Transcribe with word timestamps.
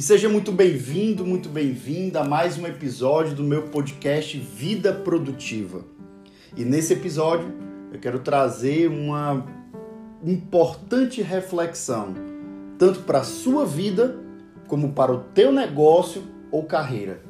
E 0.00 0.02
seja 0.02 0.30
muito 0.30 0.50
bem-vindo, 0.50 1.26
muito 1.26 1.50
bem-vinda 1.50 2.20
a 2.22 2.24
mais 2.24 2.56
um 2.56 2.66
episódio 2.66 3.34
do 3.34 3.44
meu 3.44 3.64
podcast 3.64 4.38
Vida 4.38 4.94
Produtiva. 4.94 5.84
E 6.56 6.64
nesse 6.64 6.94
episódio 6.94 7.52
eu 7.92 8.00
quero 8.00 8.20
trazer 8.20 8.88
uma 8.88 9.44
importante 10.24 11.20
reflexão, 11.20 12.14
tanto 12.78 13.00
para 13.00 13.18
a 13.18 13.24
sua 13.24 13.66
vida 13.66 14.18
como 14.68 14.94
para 14.94 15.12
o 15.12 15.18
teu 15.34 15.52
negócio 15.52 16.22
ou 16.50 16.64
carreira. 16.64 17.20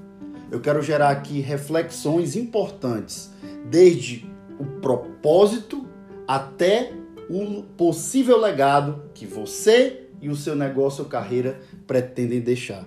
Eu 0.49 0.61
quero 0.61 0.81
gerar 0.81 1.11
aqui 1.11 1.41
reflexões 1.41 2.37
importantes, 2.37 3.33
desde 3.69 4.25
o 4.61 4.65
propósito 4.81 5.89
até 6.25 6.93
o 7.29 7.65
possível 7.77 8.39
legado 8.41 9.11
que 9.13 9.27
você 9.27 10.07
e 10.21 10.29
o 10.29 10.37
seu 10.37 10.55
negócio 10.55 11.05
ou 11.05 11.11
carreira 11.11 11.61
pretendem 11.91 12.39
deixar. 12.39 12.87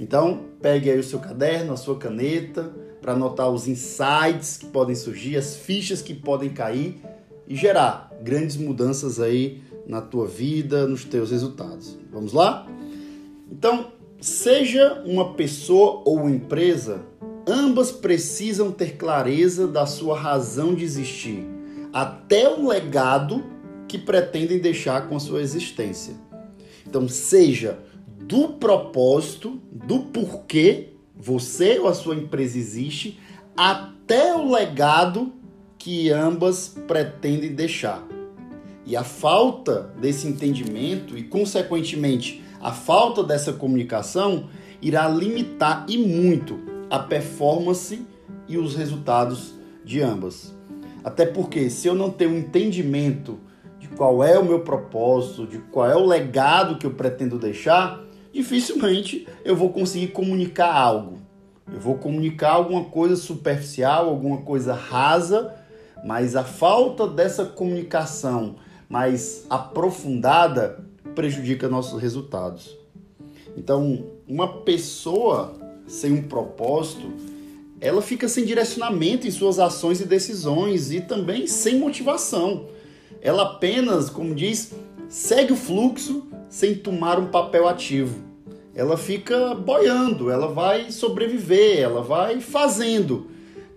Então, 0.00 0.40
pegue 0.60 0.90
aí 0.90 0.98
o 0.98 1.04
seu 1.04 1.20
caderno, 1.20 1.72
a 1.72 1.76
sua 1.76 1.96
caneta, 1.96 2.74
para 3.00 3.12
anotar 3.12 3.48
os 3.48 3.68
insights 3.68 4.56
que 4.56 4.66
podem 4.66 4.96
surgir, 4.96 5.36
as 5.36 5.54
fichas 5.54 6.02
que 6.02 6.12
podem 6.12 6.50
cair 6.50 7.00
e 7.46 7.54
gerar 7.54 8.10
grandes 8.20 8.56
mudanças 8.56 9.20
aí 9.20 9.62
na 9.86 10.00
tua 10.00 10.26
vida, 10.26 10.88
nos 10.88 11.04
teus 11.04 11.30
resultados. 11.30 11.96
Vamos 12.10 12.32
lá? 12.32 12.66
Então, 13.48 13.92
seja 14.20 15.04
uma 15.06 15.34
pessoa 15.34 16.02
ou 16.04 16.28
empresa, 16.28 17.02
ambas 17.46 17.92
precisam 17.92 18.72
ter 18.72 18.96
clareza 18.96 19.68
da 19.68 19.86
sua 19.86 20.18
razão 20.18 20.74
de 20.74 20.82
existir 20.82 21.46
até 21.92 22.48
o 22.48 22.66
legado 22.66 23.44
que 23.86 23.98
pretendem 23.98 24.58
deixar 24.58 25.08
com 25.08 25.14
a 25.14 25.20
sua 25.20 25.40
existência. 25.40 26.14
Então, 26.84 27.08
seja 27.08 27.78
do 28.30 28.50
propósito, 28.50 29.60
do 29.72 30.04
porquê 30.04 30.90
você 31.16 31.80
ou 31.80 31.88
a 31.88 31.94
sua 31.94 32.14
empresa 32.14 32.56
existe, 32.56 33.18
até 33.56 34.32
o 34.36 34.52
legado 34.52 35.32
que 35.76 36.12
ambas 36.12 36.76
pretendem 36.86 37.52
deixar. 37.52 38.06
E 38.86 38.96
a 38.96 39.02
falta 39.02 39.92
desse 40.00 40.28
entendimento 40.28 41.18
e, 41.18 41.24
consequentemente, 41.24 42.40
a 42.60 42.70
falta 42.70 43.24
dessa 43.24 43.52
comunicação 43.52 44.48
irá 44.80 45.08
limitar 45.08 45.84
e 45.88 45.98
muito 45.98 46.60
a 46.88 47.00
performance 47.00 48.00
e 48.46 48.56
os 48.56 48.76
resultados 48.76 49.54
de 49.84 50.00
ambas. 50.00 50.54
Até 51.02 51.26
porque 51.26 51.68
se 51.68 51.88
eu 51.88 51.96
não 51.96 52.10
tenho 52.10 52.36
entendimento 52.36 53.40
de 53.80 53.88
qual 53.88 54.22
é 54.22 54.38
o 54.38 54.44
meu 54.44 54.60
propósito, 54.60 55.48
de 55.48 55.58
qual 55.58 55.90
é 55.90 55.96
o 55.96 56.06
legado 56.06 56.78
que 56.78 56.86
eu 56.86 56.92
pretendo 56.92 57.36
deixar, 57.36 58.08
dificilmente 58.32 59.26
eu 59.44 59.56
vou 59.56 59.70
conseguir 59.70 60.08
comunicar 60.08 60.72
algo. 60.72 61.18
Eu 61.72 61.80
vou 61.80 61.96
comunicar 61.96 62.52
alguma 62.52 62.84
coisa 62.84 63.16
superficial, 63.16 64.08
alguma 64.08 64.38
coisa 64.38 64.74
rasa, 64.74 65.54
mas 66.04 66.34
a 66.34 66.42
falta 66.42 67.06
dessa 67.06 67.44
comunicação 67.44 68.56
mais 68.88 69.46
aprofundada 69.48 70.84
prejudica 71.14 71.68
nossos 71.68 72.00
resultados. 72.00 72.76
Então, 73.56 74.06
uma 74.26 74.62
pessoa 74.62 75.54
sem 75.86 76.12
um 76.12 76.22
propósito, 76.22 77.12
ela 77.80 78.02
fica 78.02 78.28
sem 78.28 78.44
direcionamento 78.44 79.26
em 79.26 79.30
suas 79.30 79.58
ações 79.58 80.00
e 80.00 80.04
decisões 80.04 80.92
e 80.92 81.00
também 81.00 81.46
sem 81.46 81.78
motivação. 81.78 82.66
Ela 83.20 83.42
apenas, 83.42 84.08
como 84.08 84.34
diz, 84.34 84.72
segue 85.08 85.52
o 85.52 85.56
fluxo 85.56 86.29
sem 86.50 86.74
tomar 86.74 87.18
um 87.18 87.28
papel 87.28 87.66
ativo. 87.66 88.28
Ela 88.74 88.98
fica 88.98 89.54
boiando, 89.54 90.30
ela 90.30 90.48
vai 90.48 90.90
sobreviver, 90.90 91.78
ela 91.78 92.02
vai 92.02 92.40
fazendo, 92.40 93.28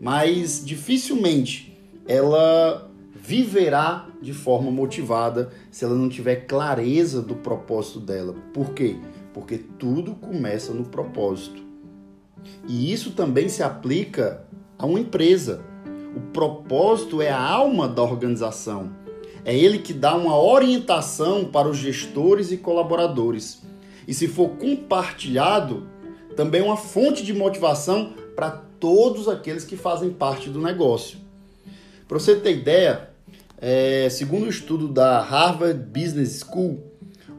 mas 0.02 0.64
dificilmente 0.66 1.78
ela 2.08 2.90
viverá 3.16 4.08
de 4.22 4.34
forma 4.34 4.70
motivada 4.70 5.52
se 5.72 5.86
ela 5.86 5.96
não 5.96 6.10
tiver 6.10 6.48
clareza 6.48 7.22
do 7.22 7.36
propósito 7.36 8.00
dela. 8.00 8.36
Por 8.54 8.72
quê? 8.72 8.98
Porque 9.34 9.58
tudo 9.58 10.16
começa 10.16 10.74
no 10.74 10.84
propósito. 10.86 11.62
E 12.68 12.92
isso 12.92 13.12
também 13.12 13.48
se 13.48 13.64
aplica 13.64 14.46
a 14.78 14.86
uma 14.86 15.00
empresa. 15.00 15.62
O 16.16 16.20
propósito 16.32 17.22
é 17.22 17.30
a 17.30 17.42
alma 17.42 17.88
da 17.88 18.04
organização. 18.04 19.03
É 19.46 19.56
ele 19.56 19.80
que 19.80 19.94
dá 19.94 20.16
uma 20.16 20.40
orientação 20.40 21.46
para 21.46 21.68
os 21.68 21.78
gestores 21.78 22.52
e 22.52 22.58
colaboradores. 22.58 23.62
E 24.08 24.14
se 24.14 24.28
for 24.28 24.50
compartilhado, 24.52 25.88
também 26.36 26.62
é 26.62 26.64
uma 26.64 26.78
fonte 26.78 27.24
de 27.24 27.34
motivação 27.34 28.14
para 28.36 28.52
todos 28.52 29.28
aqueles 29.28 29.64
que 29.64 29.76
fazem 29.76 30.10
parte 30.10 30.50
do 30.50 30.62
negócio. 30.62 31.18
Para 32.08 32.20
você 32.20 32.36
ter 32.36 32.58
ideia, 32.58 33.10
é, 33.60 34.10
segundo 34.10 34.44
o 34.44 34.46
um 34.48 34.50
estudo 34.50 34.88
da 34.88 35.22
Harvard 35.22 35.80
Business 35.80 36.40
School, 36.40 36.84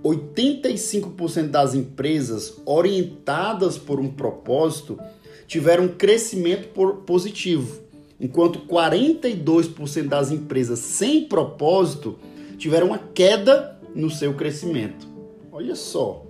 85% 0.02 1.48
das 1.48 1.74
empresas 1.74 2.60
orientadas 2.66 3.78
por 3.78 3.98
um 3.98 4.08
propósito 4.08 4.98
tiveram 5.46 5.84
um 5.84 5.88
crescimento 5.88 6.68
positivo, 7.06 7.82
enquanto 8.20 8.60
42% 8.60 10.08
das 10.08 10.30
empresas 10.30 10.78
sem 10.78 11.24
propósito 11.24 12.18
tiveram 12.56 12.88
uma 12.88 12.98
queda 12.98 13.78
no 13.94 14.10
seu 14.10 14.34
crescimento. 14.34 15.06
Olha 15.50 15.74
só. 15.74 16.24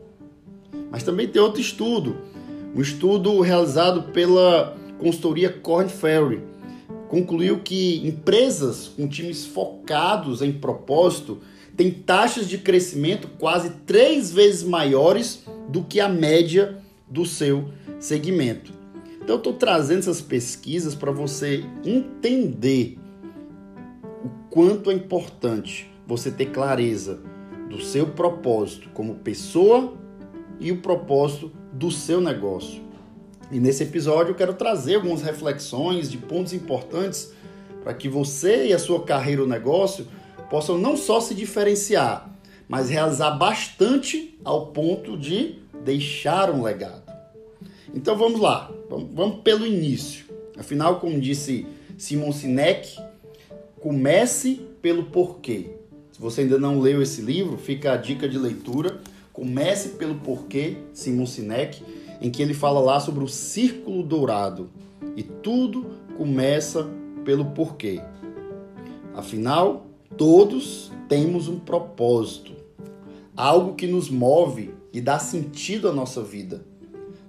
Mas 0.91 1.03
também 1.03 1.29
tem 1.29 1.41
outro 1.41 1.61
estudo, 1.61 2.17
um 2.75 2.81
estudo 2.81 3.41
realizado 3.41 4.13
pela 4.13 4.77
consultoria 4.99 5.51
Corn 5.51 5.89
Ferry, 5.89 6.43
concluiu 7.09 7.61
que 7.61 8.07
empresas 8.07 8.89
com 8.89 9.09
times 9.09 9.47
focados 9.47 10.43
em 10.43 10.53
propósito 10.53 11.41
tem 11.77 11.91
taxas 11.91 12.49
de 12.49 12.59
crescimento 12.59 13.29
quase 13.39 13.71
três 13.87 14.33
vezes 14.33 14.63
maiores 14.63 15.45
do 15.69 15.83
que 15.83 16.01
a 16.01 16.09
média 16.09 16.79
do 17.09 17.27
seu 17.27 17.69
segmento. 17.99 18.73
Então, 19.25 19.37
eu 19.37 19.39
estou 19.39 19.55
trazendo 19.55 20.01
essas 20.01 20.21
pesquisas 20.21 20.95
para 20.95 21.11
você 21.11 21.65
entender 21.83 22.99
o 24.23 24.29
quanto 24.51 24.91
é 24.91 24.95
importante 24.95 25.91
você 26.07 26.31
ter 26.31 26.51
clareza 26.51 27.23
do 27.71 27.81
seu 27.81 28.07
propósito 28.07 28.91
como 28.93 29.15
pessoa 29.15 29.95
e 30.61 30.71
o 30.71 30.83
propósito 30.83 31.51
do 31.73 31.91
seu 31.91 32.21
negócio. 32.21 32.83
E 33.51 33.59
nesse 33.59 33.85
episódio 33.85 34.33
eu 34.33 34.35
quero 34.35 34.53
trazer 34.53 34.97
algumas 34.97 35.23
reflexões 35.23 36.11
de 36.11 36.19
pontos 36.19 36.53
importantes 36.53 37.33
para 37.83 37.95
que 37.95 38.11
você 38.11 38.67
e 38.67 38.73
a 38.75 38.79
sua 38.79 39.05
carreira 39.05 39.41
ou 39.41 39.49
negócio 39.49 40.07
possam 40.51 40.77
não 40.77 40.99
só 40.99 41.19
se 41.19 41.35
diferenciar, 41.35 42.31
mas 42.69 42.91
realizar 42.91 43.31
bastante 43.31 44.39
ao 44.45 44.67
ponto 44.67 45.17
de 45.17 45.61
deixar 45.83 46.51
um 46.51 46.63
legado. 46.63 47.04
Então 47.95 48.17
vamos 48.17 48.41
lá, 48.41 48.71
vamos 48.89 49.41
pelo 49.43 49.67
início. 49.67 50.25
Afinal, 50.59 51.01
como 51.01 51.21
disse 51.21 51.67
Simon 51.97 52.33
Sinek, 52.33 52.99
comece 53.81 54.61
pelo 54.83 55.05
porquê. 55.05 55.71
Se 56.13 56.21
você 56.21 56.43
ainda 56.43 56.59
não 56.59 56.81
leu 56.81 57.03
esse 57.03 57.21
livro, 57.21 57.57
fica 57.57 57.93
a 57.93 57.97
dica 57.97 58.29
de 58.29 58.39
leitura. 58.39 59.01
Comece 59.33 59.91
pelo 59.91 60.17
porquê, 60.17 60.77
Simon 60.93 61.27
Sinek, 61.27 61.83
em 62.21 62.31
que 62.31 62.43
ele 62.43 62.55
fala 62.55 62.81
lá 62.81 63.01
sobre 63.01 63.25
o 63.25 63.29
círculo 63.29 64.03
dourado. 64.03 64.71
E 65.17 65.23
tudo 65.23 65.87
começa 66.17 66.89
pelo 67.25 67.47
porquê. 67.47 68.01
Afinal, 69.15 69.85
Todos 70.17 70.93
temos 71.09 71.49
um 71.49 71.59
propósito, 71.59 72.53
algo 73.37 73.75
que 73.75 73.85
nos 73.85 74.09
move 74.09 74.73
e 74.93 75.01
dá 75.01 75.19
sentido 75.19 75.89
à 75.89 75.93
nossa 75.93 76.23
vida. 76.23 76.65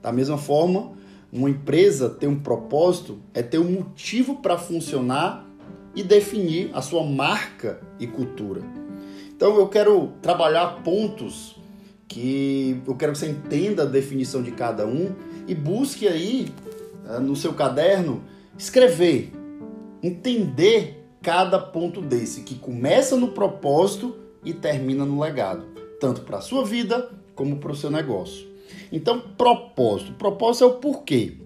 Da 0.06 0.12
mesma 0.12 0.38
forma, 0.38 0.92
uma 1.34 1.50
empresa 1.50 2.07
ter 2.07 2.28
um 2.28 2.38
propósito 2.38 3.18
é 3.34 3.42
ter 3.42 3.57
um 3.57 3.72
motivo 3.72 4.36
para 4.36 4.56
funcionar 4.56 5.50
e 5.96 6.04
definir 6.04 6.69
a 6.75 6.81
sua 6.84 7.04
marca 7.04 7.81
e 8.00 8.06
cultura. 8.06 8.62
Então 9.36 9.57
eu 9.57 9.68
quero 9.68 10.12
trabalhar 10.22 10.84
pontos 10.84 11.56
que 12.07 12.80
eu 12.86 12.94
quero 12.94 13.13
que 13.13 13.18
você 13.18 13.30
entenda 13.30 13.81
a 13.81 13.86
definição 13.88 14.44
de 14.44 14.52
cada 14.52 14.86
um 14.86 15.12
e 15.48 15.56
busque 15.56 16.08
aí 16.08 16.54
eh, 17.10 17.19
no 17.19 17.36
seu 17.36 17.54
caderno 17.54 18.22
escrever, 18.56 19.31
entender 20.04 21.04
cada 21.19 21.58
ponto 21.58 22.00
desse, 22.00 22.42
que 22.42 22.54
começa 22.54 23.18
no 23.18 23.30
propósito 23.30 24.16
e 24.46 24.54
termina 24.54 25.04
no 25.04 25.19
legado, 25.19 25.66
tanto 26.00 26.22
para 26.22 26.38
a 26.38 26.42
sua 26.42 26.63
vida 26.63 27.10
como 27.34 27.58
para 27.58 27.72
o 27.72 27.75
seu 27.75 27.90
negócio. 27.90 28.54
Então, 28.92 29.20
propósito. 29.20 30.14
Propósito 30.14 30.64
é 30.64 30.68
o 30.68 30.74
porquê. 30.76 31.38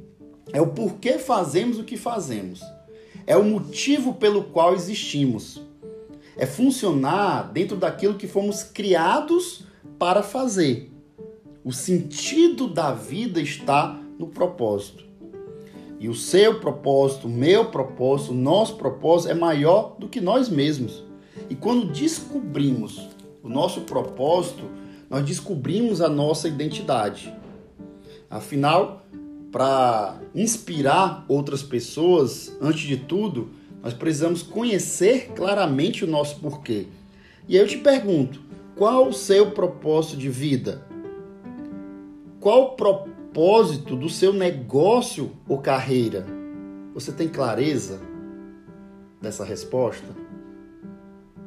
É 0.51 0.62
o 0.62 0.68
porquê 0.68 1.18
fazemos 1.18 1.77
o 1.77 1.83
que 1.83 1.98
fazemos. 1.98 2.62
É 3.25 3.38
o 3.38 3.44
motivo 3.44 4.13
pelo 4.16 4.45
qual 4.45 4.74
existimos. 4.74 5.62
É 6.38 6.45
funcionar 6.45 7.51
dentro 7.51 7.77
daquilo 7.77 8.16
que 8.16 8.27
fomos 8.27 8.63
criados 8.63 9.63
para 9.98 10.24
fazer. 10.24 10.92
O 11.63 11.71
sentido 11.71 12.68
da 12.68 12.94
vida 12.94 13.42
está 13.42 14.00
no 14.18 14.27
propósito. 14.27 15.04
E 16.00 16.07
o 16.07 16.15
seu 16.15 16.62
propósito, 16.62 17.27
o 17.27 17.30
meu 17.30 17.65
propósito, 17.65 18.31
o 18.31 18.36
nosso 18.36 18.77
propósito 18.77 19.31
é 19.31 19.33
maior 19.33 19.98
do 20.00 20.07
que 20.07 20.22
nós 20.22 20.48
mesmos. 20.48 21.04
E 21.50 21.56
quando 21.56 21.92
descobrimos 21.92 23.10
o 23.44 23.50
nosso 23.50 23.81
propósito, 23.81 24.63
nós 25.09 25.25
descobrimos 25.25 26.01
a 26.01 26.07
nossa 26.07 26.47
identidade. 26.47 27.33
Afinal, 28.29 29.06
para 29.51 30.21
inspirar 30.35 31.25
outras 31.27 31.63
pessoas, 31.63 32.56
antes 32.61 32.81
de 32.81 32.97
tudo, 32.97 33.50
nós 33.81 33.94
precisamos 33.94 34.44
conhecer 34.44 35.31
claramente 35.35 36.03
o 36.03 36.07
nosso 36.07 36.39
porquê. 36.39 36.88
E 37.47 37.56
eu 37.56 37.67
te 37.67 37.77
pergunto: 37.77 38.41
qual 38.75 39.07
o 39.07 39.13
seu 39.13 39.51
propósito 39.51 40.17
de 40.17 40.29
vida? 40.29 40.88
Qual 42.39 42.63
o 42.63 42.75
propósito 42.75 43.95
do 43.95 44.07
seu 44.07 44.31
negócio 44.31 45.31
ou 45.47 45.57
carreira? 45.57 46.25
Você 46.94 47.12
tem 47.12 47.27
clareza 47.27 48.00
dessa 49.21 49.44
resposta? 49.44 50.07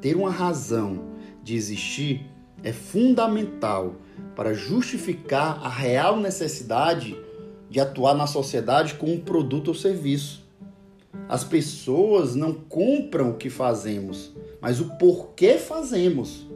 Ter 0.01 0.17
uma 0.17 0.31
razão 0.31 1.13
de 1.43 1.55
existir 1.55 2.27
é 2.63 2.73
fundamental 2.73 3.97
para 4.35 4.55
justificar 4.55 5.61
a 5.63 5.69
real 5.69 6.19
necessidade 6.19 7.17
de 7.69 7.81
atuar 7.81 8.15
na 8.15 8.27
sociedade 8.27 8.95
com 8.95 9.13
um 9.13 9.21
produto 9.21 9.69
ou 9.69 9.75
serviço. 9.75 10.43
As 11.29 11.45
pessoas 11.45 12.35
não 12.35 12.53
compram 12.53 13.31
o 13.31 13.37
que 13.37 13.49
fazemos, 13.49 14.33
mas 14.61 14.81
o 14.81 14.97
porquê 14.99 15.59
fazemos. 15.59 16.47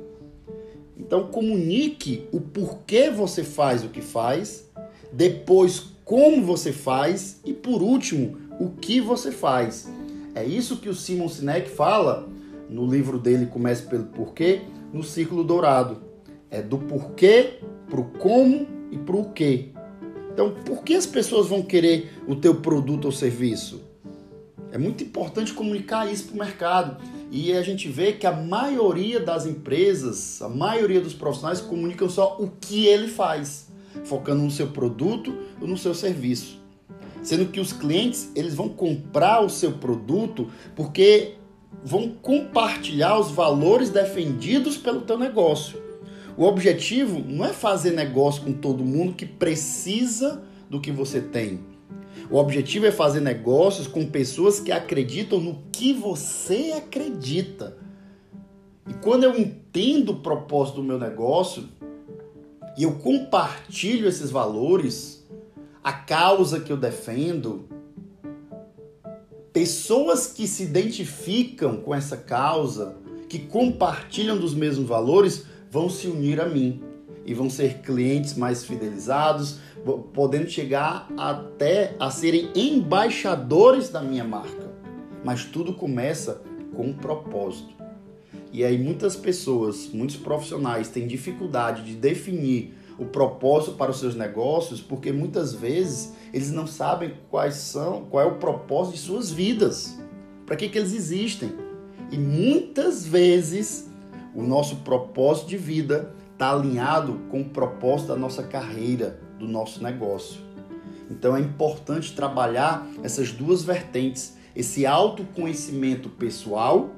Então 0.97 1.29
comunique 1.29 2.27
o 2.33 2.41
porquê 2.41 3.11
você 3.11 3.45
faz 3.45 3.85
o 3.85 3.89
que 3.89 4.01
faz, 4.01 4.69
depois 5.13 5.95
como 6.05 6.43
você 6.43 6.73
faz 6.73 7.41
e 7.45 7.53
por 7.53 7.83
último 7.83 8.39
o 8.61 8.71
que 8.71 9.01
você 9.01 9.31
faz. 9.31 9.89
É 10.35 10.45
isso 10.45 10.77
que 10.77 10.89
o 10.89 10.95
Simon 10.95 11.29
Sinek 11.29 11.71
fala 11.71 12.29
no 12.69 12.87
livro 12.87 13.19
dele 13.19 13.47
Comece 13.47 13.83
pelo 13.83 14.05
Porquê, 14.05 14.63
no 14.97 15.05
Círculo 15.05 15.45
Dourado. 15.45 16.03
É 16.51 16.63
do 16.63 16.79
porquê 16.79 17.59
pro 17.89 18.05
como 18.05 18.67
e 18.91 18.97
pro 18.97 19.27
quê. 19.31 19.69
Então, 20.33 20.53
por 20.65 20.83
que 20.83 20.95
as 20.95 21.07
pessoas 21.07 21.47
vão 21.47 21.63
querer 21.63 22.13
o 22.27 22.35
teu 22.35 22.57
produto 22.57 23.07
ou 23.07 23.13
serviço? 23.13 23.83
É 24.73 24.79
muito 24.79 25.03
importante 25.03 25.53
comunicar 25.53 26.11
isso 26.11 26.25
para 26.25 26.35
o 26.35 26.39
mercado. 26.39 27.03
E 27.31 27.53
a 27.53 27.63
gente 27.63 27.89
vê 27.89 28.13
que 28.13 28.27
a 28.27 28.33
maioria 28.33 29.19
das 29.19 29.47
empresas, 29.47 30.41
a 30.43 30.49
maioria 30.49 31.01
dos 31.01 31.15
profissionais 31.15 31.61
comunicam 31.61 32.09
só 32.09 32.37
o 32.39 32.51
que 32.61 32.87
ele 32.87 33.09
faz, 33.09 33.69
focando 34.05 34.43
no 34.43 34.51
seu 34.51 34.69
produto 34.69 35.35
ou 35.61 35.67
no 35.67 35.79
seu 35.79 35.95
serviço. 35.95 36.61
Sendo 37.23 37.47
que 37.47 37.59
os 37.59 37.73
clientes, 37.73 38.31
eles 38.37 38.55
vão 38.55 38.69
comprar 38.69 39.41
o 39.41 39.49
seu 39.49 39.73
produto 39.73 40.51
porque 40.75 41.36
vão 41.87 42.09
compartilhar 42.21 43.17
os 43.17 43.31
valores 43.31 43.91
defendidos 43.91 44.77
pelo 44.77 45.03
teu 45.03 45.17
negócio. 45.17 45.81
O 46.37 46.43
objetivo 46.43 47.23
não 47.25 47.45
é 47.45 47.53
fazer 47.53 47.93
negócio 47.93 48.43
com 48.43 48.53
todo 48.53 48.85
mundo 48.85 49.15
que 49.15 49.25
precisa 49.25 50.43
do 50.69 50.81
que 50.81 50.91
você 50.91 51.21
tem. 51.21 51.61
O 52.29 52.39
objetivo 52.39 52.87
é 52.87 52.91
fazer 52.91 53.21
negócios 53.21 53.87
com 53.87 54.05
pessoas 54.05 54.59
que 54.59 54.73
acreditam 54.73 55.39
no 55.39 55.63
que 55.71 55.93
você 55.93 56.75
acredita. 56.77 57.77
E 58.89 58.93
quando 58.95 59.23
eu 59.23 59.39
entendo 59.39 60.11
o 60.11 60.21
propósito 60.21 60.77
do 60.77 60.83
meu 60.83 60.99
negócio 60.99 61.69
e 62.77 62.83
eu 62.83 62.95
compartilho 62.95 64.09
esses 64.09 64.33
valores, 64.33 65.25
a 65.85 65.93
causa 65.93 66.59
que 66.59 66.73
eu 66.73 66.77
defendo, 66.77 67.69
pessoas 69.57 70.27
que 70.27 70.47
se 70.47 70.65
identificam 70.65 71.79
com 71.79 71.95
essa 71.95 72.15
causa, 72.15 72.95
que 73.27 73.39
compartilham 73.39 74.37
dos 74.37 74.53
mesmos 74.53 74.87
valores, 74.87 75.47
vão 75.71 75.89
se 75.89 76.09
unir 76.09 76.43
a 76.43 76.47
mim 76.47 76.83
e 77.25 77.33
vão 77.33 77.49
ser 77.49 77.79
clientes 77.79 78.37
mais 78.37 78.67
fidelizados, 78.67 79.59
podendo 80.13 80.51
chegar 80.51 81.11
até 81.17 81.97
a 81.99 82.11
serem 82.11 82.51
embaixadores 82.55 83.89
da 83.89 84.03
minha 84.03 84.25
marca. 84.25 84.71
Mas 85.25 85.47
tudo 85.47 85.73
começa 85.73 86.43
com 86.75 86.89
um 86.89 86.93
propósito. 86.93 87.75
E 88.53 88.63
aí 88.63 88.77
muitas 88.77 89.17
pessoas, 89.17 89.89
muitos 89.91 90.17
profissionais 90.17 90.91
têm 90.91 91.07
dificuldade 91.07 91.83
de 91.83 91.95
definir 91.95 92.75
o 92.99 93.07
propósito 93.07 93.73
para 93.73 93.91
os 93.91 94.01
seus 94.01 94.15
negócios, 94.15 94.83
porque 94.83 95.13
muitas 95.13 95.55
vezes 95.55 96.13
eles 96.37 96.53
não 96.53 96.67
sabem 96.67 97.15
quais 97.31 97.55
são, 97.55 98.05
qual 98.11 98.23
é 98.23 98.27
o 98.27 98.35
propósito 98.35 98.97
de 98.97 99.01
suas 99.01 99.31
vidas. 99.31 99.99
Para 100.45 100.55
que 100.55 100.69
que 100.69 100.77
eles 100.77 100.93
existem? 100.93 101.51
E 102.13 102.19
muitas 102.19 103.07
vezes 103.07 103.91
o 104.35 104.43
nosso 104.43 104.77
propósito 104.77 105.49
de 105.49 105.57
vida 105.57 106.15
está 106.35 106.53
alinhado 106.53 107.23
com 107.31 107.41
o 107.41 107.49
propósito 107.49 108.09
da 108.09 108.17
nossa 108.17 108.43
carreira, 108.43 109.19
do 109.39 109.49
nosso 109.49 109.83
negócio. 109.83 110.39
Então 111.11 111.35
é 111.35 111.41
importante 111.41 112.15
trabalhar 112.15 112.87
essas 113.03 113.33
duas 113.33 113.65
vertentes, 113.65 114.37
esse 114.55 114.85
autoconhecimento 114.85 116.11
pessoal, 116.11 116.91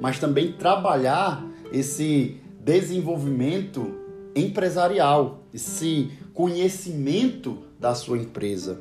mas 0.00 0.18
também 0.18 0.52
trabalhar 0.52 1.44
esse 1.70 2.40
desenvolvimento 2.64 3.98
empresarial, 4.34 5.42
esse 5.52 6.10
conhecimento 6.32 7.67
da 7.78 7.94
sua 7.94 8.18
empresa. 8.18 8.80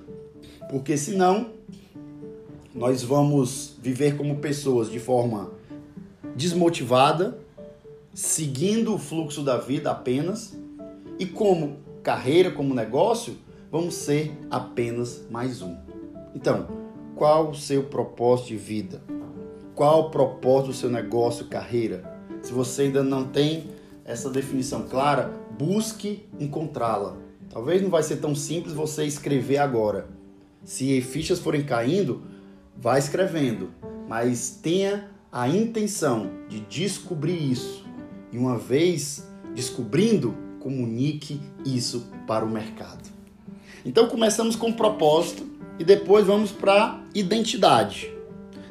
Porque 0.69 0.97
senão 0.97 1.51
nós 2.73 3.03
vamos 3.03 3.75
viver 3.81 4.17
como 4.17 4.37
pessoas 4.37 4.89
de 4.89 4.99
forma 4.99 5.51
desmotivada, 6.35 7.39
seguindo 8.13 8.93
o 8.93 8.99
fluxo 8.99 9.43
da 9.43 9.57
vida 9.57 9.91
apenas, 9.91 10.57
e 11.17 11.25
como 11.25 11.77
carreira, 12.03 12.51
como 12.51 12.73
negócio, 12.73 13.37
vamos 13.71 13.95
ser 13.95 14.31
apenas 14.49 15.25
mais 15.29 15.61
um. 15.61 15.75
Então, 16.35 16.67
qual 17.15 17.49
o 17.49 17.55
seu 17.55 17.83
propósito 17.83 18.49
de 18.49 18.57
vida? 18.57 19.01
Qual 19.73 20.01
o 20.01 20.09
propósito 20.11 20.67
do 20.67 20.73
seu 20.73 20.89
negócio, 20.89 21.45
carreira? 21.47 22.03
Se 22.43 22.53
você 22.53 22.83
ainda 22.83 23.03
não 23.03 23.27
tem 23.27 23.71
essa 24.05 24.29
definição 24.29 24.87
clara, 24.87 25.33
busque 25.57 26.25
encontrá-la. 26.39 27.17
Talvez 27.57 27.81
não 27.81 27.89
vai 27.89 28.03
ser 28.03 28.17
tão 28.17 28.35
simples 28.35 28.71
você 28.71 29.03
escrever 29.03 29.57
agora. 29.57 30.07
Se 30.63 31.01
fichas 31.01 31.39
forem 31.39 31.63
caindo, 31.63 32.21
vá 32.77 32.99
escrevendo, 32.99 33.71
mas 34.07 34.59
tenha 34.61 35.09
a 35.31 35.49
intenção 35.49 36.29
de 36.47 36.59
descobrir 36.59 37.51
isso 37.51 37.83
e 38.31 38.37
uma 38.37 38.59
vez 38.59 39.27
descobrindo, 39.55 40.37
comunique 40.59 41.41
isso 41.65 42.11
para 42.27 42.45
o 42.45 42.47
mercado. 42.47 43.09
Então 43.83 44.07
começamos 44.07 44.55
com 44.55 44.71
propósito 44.71 45.49
e 45.79 45.83
depois 45.83 46.27
vamos 46.27 46.51
para 46.51 47.03
identidade. 47.15 48.13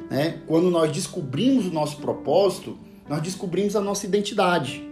Né? 0.08 0.42
Quando 0.46 0.70
nós 0.70 0.92
descobrimos 0.92 1.66
o 1.66 1.72
nosso 1.72 1.96
propósito, 1.96 2.78
nós 3.08 3.20
descobrimos 3.20 3.74
a 3.74 3.80
nossa 3.80 4.06
identidade. 4.06 4.85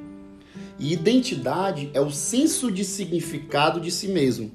E 0.78 0.92
identidade 0.92 1.90
é 1.94 2.00
o 2.00 2.10
senso 2.10 2.70
de 2.70 2.84
significado 2.84 3.80
de 3.80 3.90
si 3.90 4.08
mesmo. 4.08 4.50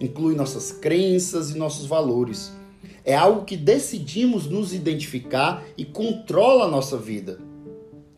Inclui 0.00 0.34
nossas 0.34 0.72
crenças 0.72 1.50
e 1.50 1.58
nossos 1.58 1.86
valores. 1.86 2.52
É 3.04 3.14
algo 3.14 3.44
que 3.44 3.56
decidimos 3.56 4.46
nos 4.46 4.72
identificar 4.72 5.64
e 5.76 5.84
controla 5.84 6.64
a 6.64 6.70
nossa 6.70 6.96
vida. 6.96 7.38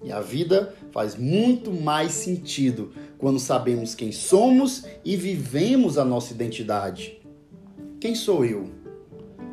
E 0.03 0.13
a 0.13 0.21
vida 0.21 0.75
faz 0.93 1.17
muito 1.17 1.73
mais 1.73 2.13
sentido 2.13 2.93
quando 3.17 3.39
sabemos 3.39 3.95
quem 3.95 4.13
somos 4.13 4.85
e 5.05 5.17
vivemos 5.17 5.97
a 5.97 6.05
nossa 6.05 6.35
identidade. 6.35 7.19
Quem 7.99 8.15
sou 8.15 8.45
eu? 8.45 8.69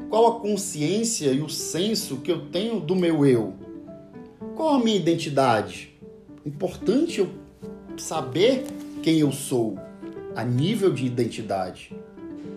Qual 0.10 0.28
a 0.28 0.40
consciência 0.42 1.32
e 1.32 1.42
o 1.42 1.48
senso 1.48 2.18
que 2.18 2.30
eu 2.30 2.48
tenho 2.48 2.82
do 2.82 2.94
meu 2.94 3.26
eu? 3.26 3.54
Qual 4.58 4.76
a 4.76 4.80
minha 4.84 4.98
identidade? 4.98 5.98
Importante 6.46 7.22
eu 7.22 7.30
saber 8.02 8.66
quem 9.04 9.20
eu 9.20 9.32
sou 9.32 9.78
a 10.36 10.44
nível 10.44 10.92
de 10.92 11.06
identidade. 11.06 11.96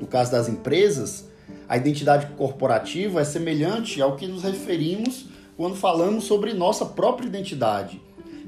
No 0.00 0.06
caso 0.06 0.32
das 0.32 0.48
empresas, 0.48 1.28
a 1.68 1.76
identidade 1.76 2.26
corporativa 2.36 3.20
é 3.20 3.24
semelhante 3.24 4.00
ao 4.00 4.16
que 4.16 4.26
nos 4.26 4.42
referimos 4.42 5.26
quando 5.56 5.76
falamos 5.76 6.24
sobre 6.24 6.52
nossa 6.52 6.86
própria 6.86 7.26
identidade. 7.26 8.00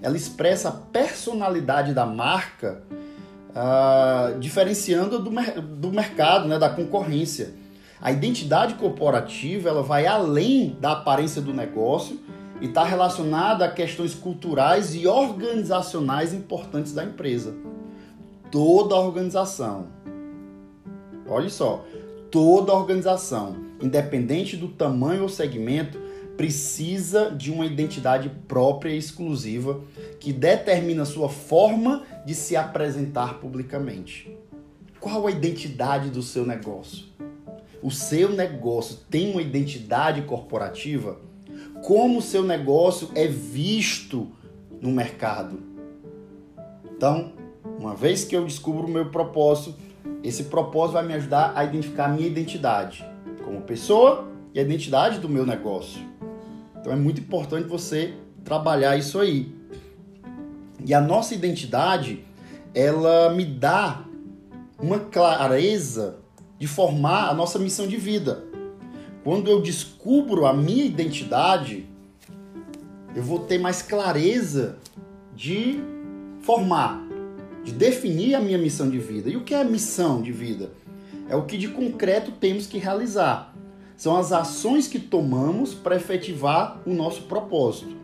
Ela 0.03 0.17
expressa 0.17 0.69
a 0.69 0.73
personalidade 0.73 1.95
da 1.95 2.05
marca, 2.05 2.83
uh, 3.51 4.39
diferenciando 4.39 5.19
do, 5.19 5.31
do 5.31 5.91
mercado, 5.91 6.49
né, 6.49 6.59
da 6.59 6.69
concorrência. 6.69 7.55
A 8.01 8.13
identidade 8.13 8.75
corporativa 8.75 9.69
ela 9.69 9.83
vai 9.83 10.07
além 10.07 10.77
da 10.81 10.93
aparência 10.93 11.41
do 11.41 11.55
negócio 11.55 12.21
e 12.61 12.67
está 12.67 12.85
relacionada 12.85 13.65
a 13.65 13.71
questões 13.71 14.15
culturais 14.15 14.95
e 14.95 15.07
organizacionais 15.07 16.33
importantes 16.33 16.93
da 16.93 17.05
empresa. 17.05 17.55
toda 18.51 18.95
organização, 18.95 19.89
olha 21.29 21.51
só, 21.51 21.85
toda 22.31 22.73
organização, 22.73 23.57
independente 23.83 24.57
do 24.57 24.69
tamanho 24.69 25.23
ou 25.23 25.29
segmento, 25.29 25.99
precisa 26.37 27.31
de 27.31 27.51
uma 27.51 27.67
identidade 27.67 28.31
própria 28.47 28.91
e 28.91 28.99
exclusiva 28.99 29.81
que 30.21 30.33
determina 30.33 31.05
sua 31.05 31.29
forma 31.29 32.05
de 32.25 32.35
se 32.35 32.55
apresentar 32.57 33.41
publicamente. 33.41 34.31
Qual 35.01 35.27
a 35.27 35.31
identidade 35.31 36.11
do 36.11 36.23
seu 36.23 36.47
negócio? 36.47 37.07
O 37.83 37.91
seu 37.91 38.31
negócio 38.31 38.99
tem 39.11 39.33
uma 39.33 39.43
identidade 39.43 40.23
corporativa? 40.23 41.19
Como 41.87 42.19
o 42.19 42.23
seu 42.23 42.43
negócio 42.43 43.11
é 43.15 43.29
visto 43.29 44.27
no 44.81 44.91
mercado? 44.91 45.61
Então, 46.85 47.31
uma 47.79 47.95
vez 47.95 48.25
que 48.25 48.35
eu 48.35 48.45
descubro 48.45 48.89
o 48.89 48.91
meu 48.91 49.09
propósito, 49.09 49.77
esse 50.21 50.43
propósito 50.47 50.95
vai 50.95 51.07
me 51.07 51.15
ajudar 51.15 51.53
a 51.55 51.63
identificar 51.63 52.07
a 52.07 52.09
minha 52.09 52.27
identidade 52.27 53.09
como 53.45 53.61
pessoa 53.61 54.27
e 54.53 54.59
a 54.59 54.63
identidade 54.63 55.21
do 55.21 55.29
meu 55.29 55.47
negócio. 55.47 56.03
Então 56.77 56.93
é 56.93 56.97
muito 56.97 57.21
importante 57.21 57.69
você 57.69 58.15
trabalhar 58.43 58.97
isso 58.97 59.21
aí. 59.21 59.55
E 60.85 60.93
a 60.93 61.01
nossa 61.01 61.37
identidade, 61.37 62.25
ela 62.75 63.31
me 63.33 63.45
dá 63.45 64.03
uma 64.77 64.99
clareza 64.99 66.17
de 66.59 66.67
formar 66.67 67.29
a 67.29 67.35
nossa 67.35 67.61
missão 67.61 67.87
de 67.87 67.97
vida. 67.97 68.56
Quando 69.27 69.51
eu 69.51 69.61
descubro 69.61 70.47
a 70.47 70.53
minha 70.53 70.85
identidade, 70.85 71.85
eu 73.13 73.25
vou 73.25 73.41
ter 73.41 73.59
mais 73.59 73.83
clareza 73.83 74.79
de 75.35 75.81
formar, 76.43 77.05
de 77.65 77.73
definir 77.73 78.37
a 78.37 78.41
minha 78.41 78.57
missão 78.57 78.89
de 78.89 79.01
vida. 79.01 79.29
E 79.29 79.37
o 79.37 79.43
que 79.43 79.53
é 79.53 79.65
missão 79.65 80.23
de 80.23 80.31
vida? 80.31 80.71
É 81.29 81.35
o 81.35 81.45
que 81.45 81.59
de 81.59 81.67
concreto 81.67 82.31
temos 82.31 82.69
que 82.69 82.79
realizar 82.79 83.53
são 83.97 84.17
as 84.17 84.31
ações 84.31 84.87
que 84.87 85.01
tomamos 85.01 85.75
para 85.75 85.97
efetivar 85.97 86.81
o 86.87 86.95
nosso 86.95 87.23
propósito. 87.23 87.97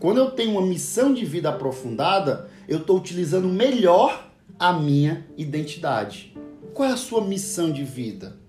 Quando 0.00 0.16
eu 0.16 0.30
tenho 0.30 0.52
uma 0.52 0.66
missão 0.66 1.12
de 1.12 1.26
vida 1.26 1.50
aprofundada, 1.50 2.48
eu 2.66 2.78
estou 2.78 2.96
utilizando 2.96 3.46
melhor 3.46 4.30
a 4.58 4.72
minha 4.72 5.26
identidade. 5.36 6.34
Qual 6.72 6.88
é 6.88 6.92
a 6.92 6.96
sua 6.96 7.22
missão 7.22 7.70
de 7.70 7.84
vida? 7.84 8.45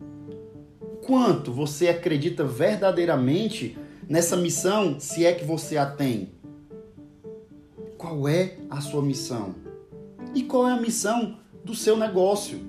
Quanto 1.07 1.53
você 1.53 1.87
acredita 1.87 2.43
verdadeiramente 2.43 3.77
nessa 4.09 4.35
missão, 4.35 4.99
se 4.99 5.25
é 5.25 5.31
que 5.31 5.45
você 5.45 5.77
a 5.77 5.85
tem? 5.85 6.33
Qual 7.97 8.27
é 8.27 8.57
a 8.69 8.81
sua 8.81 9.01
missão? 9.01 9.55
E 10.35 10.43
qual 10.43 10.67
é 10.67 10.73
a 10.73 10.81
missão 10.81 11.37
do 11.63 11.73
seu 11.73 11.95
negócio? 11.95 12.59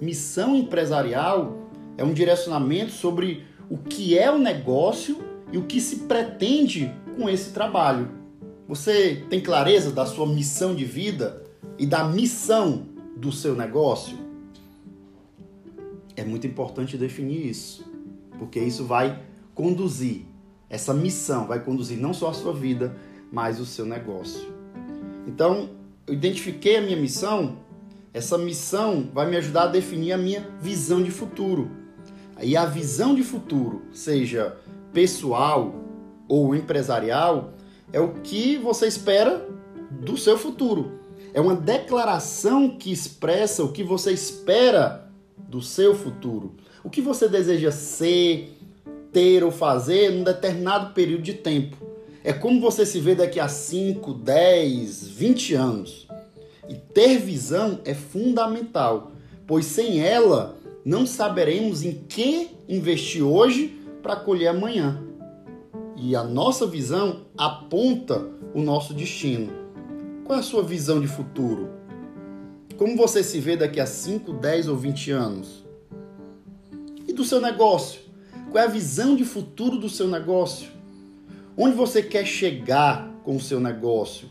Missão 0.00 0.56
empresarial 0.56 1.70
é 1.96 2.02
um 2.02 2.12
direcionamento 2.12 2.90
sobre 2.90 3.44
o 3.70 3.78
que 3.78 4.18
é 4.18 4.28
o 4.28 4.38
negócio 4.38 5.16
e 5.52 5.56
o 5.56 5.62
que 5.62 5.80
se 5.80 6.00
pretende 6.00 6.92
com 7.16 7.30
esse 7.30 7.50
trabalho. 7.50 8.10
Você 8.66 9.24
tem 9.30 9.40
clareza 9.40 9.92
da 9.92 10.04
sua 10.04 10.26
missão 10.26 10.74
de 10.74 10.84
vida 10.84 11.44
e 11.78 11.86
da 11.86 12.02
missão 12.02 12.88
do 13.16 13.30
seu 13.30 13.54
negócio? 13.54 14.27
É 16.18 16.24
muito 16.24 16.48
importante 16.48 16.98
definir 16.98 17.46
isso, 17.46 17.88
porque 18.40 18.58
isso 18.58 18.84
vai 18.84 19.22
conduzir, 19.54 20.22
essa 20.68 20.92
missão 20.92 21.46
vai 21.46 21.60
conduzir 21.60 21.96
não 21.96 22.12
só 22.12 22.30
a 22.30 22.32
sua 22.32 22.52
vida, 22.52 22.96
mas 23.30 23.60
o 23.60 23.64
seu 23.64 23.86
negócio. 23.86 24.52
Então, 25.28 25.70
eu 26.08 26.14
identifiquei 26.14 26.76
a 26.76 26.80
minha 26.80 26.96
missão, 26.96 27.58
essa 28.12 28.36
missão 28.36 29.08
vai 29.14 29.30
me 29.30 29.36
ajudar 29.36 29.62
a 29.62 29.66
definir 29.68 30.10
a 30.10 30.18
minha 30.18 30.40
visão 30.60 31.00
de 31.00 31.12
futuro 31.12 31.70
e 32.42 32.56
a 32.56 32.64
visão 32.64 33.14
de 33.14 33.22
futuro, 33.22 33.82
seja 33.92 34.56
pessoal 34.92 35.72
ou 36.26 36.52
empresarial, 36.52 37.52
é 37.92 38.00
o 38.00 38.14
que 38.14 38.56
você 38.56 38.88
espera 38.88 39.48
do 39.88 40.16
seu 40.16 40.36
futuro. 40.36 40.98
É 41.32 41.40
uma 41.40 41.54
declaração 41.54 42.76
que 42.76 42.90
expressa 42.90 43.62
o 43.62 43.70
que 43.70 43.84
você 43.84 44.10
espera 44.10 45.07
do 45.48 45.60
seu 45.60 45.94
futuro. 45.94 46.54
O 46.82 46.90
que 46.90 47.00
você 47.00 47.28
deseja 47.28 47.70
ser, 47.70 48.58
ter 49.12 49.42
ou 49.42 49.50
fazer 49.50 50.10
num 50.10 50.24
determinado 50.24 50.92
período 50.92 51.22
de 51.22 51.34
tempo. 51.34 51.76
É 52.22 52.32
como 52.32 52.60
você 52.60 52.84
se 52.84 53.00
vê 53.00 53.14
daqui 53.14 53.40
a 53.40 53.48
5, 53.48 54.12
10, 54.14 55.08
20 55.08 55.54
anos. 55.54 56.08
E 56.68 56.74
ter 56.74 57.18
visão 57.18 57.80
é 57.84 57.94
fundamental, 57.94 59.12
pois 59.46 59.64
sem 59.64 60.00
ela 60.00 60.56
não 60.84 61.06
saberemos 61.06 61.82
em 61.82 61.94
que 62.08 62.50
investir 62.68 63.22
hoje 63.22 63.80
para 64.02 64.16
colher 64.16 64.48
amanhã. 64.48 65.02
E 65.96 66.14
a 66.14 66.22
nossa 66.22 66.66
visão 66.66 67.22
aponta 67.36 68.26
o 68.54 68.60
nosso 68.60 68.94
destino. 68.94 69.52
Qual 70.24 70.36
é 70.36 70.40
a 70.40 70.44
sua 70.44 70.62
visão 70.62 71.00
de 71.00 71.06
futuro? 71.06 71.77
Como 72.78 72.96
você 72.96 73.22
se 73.22 73.38
vê 73.40 73.56
daqui 73.56 73.80
a 73.80 73.86
5, 73.86 74.32
10 74.32 74.68
ou 74.68 74.76
20 74.76 75.10
anos? 75.10 75.64
E 77.06 77.12
do 77.12 77.24
seu 77.24 77.40
negócio? 77.40 78.00
Qual 78.50 78.62
é 78.62 78.66
a 78.66 78.70
visão 78.70 79.14
de 79.14 79.24
futuro 79.24 79.76
do 79.76 79.90
seu 79.90 80.08
negócio? 80.08 80.70
Onde 81.56 81.76
você 81.76 82.02
quer 82.02 82.24
chegar 82.24 83.12
com 83.22 83.36
o 83.36 83.40
seu 83.40 83.60
negócio? 83.60 84.28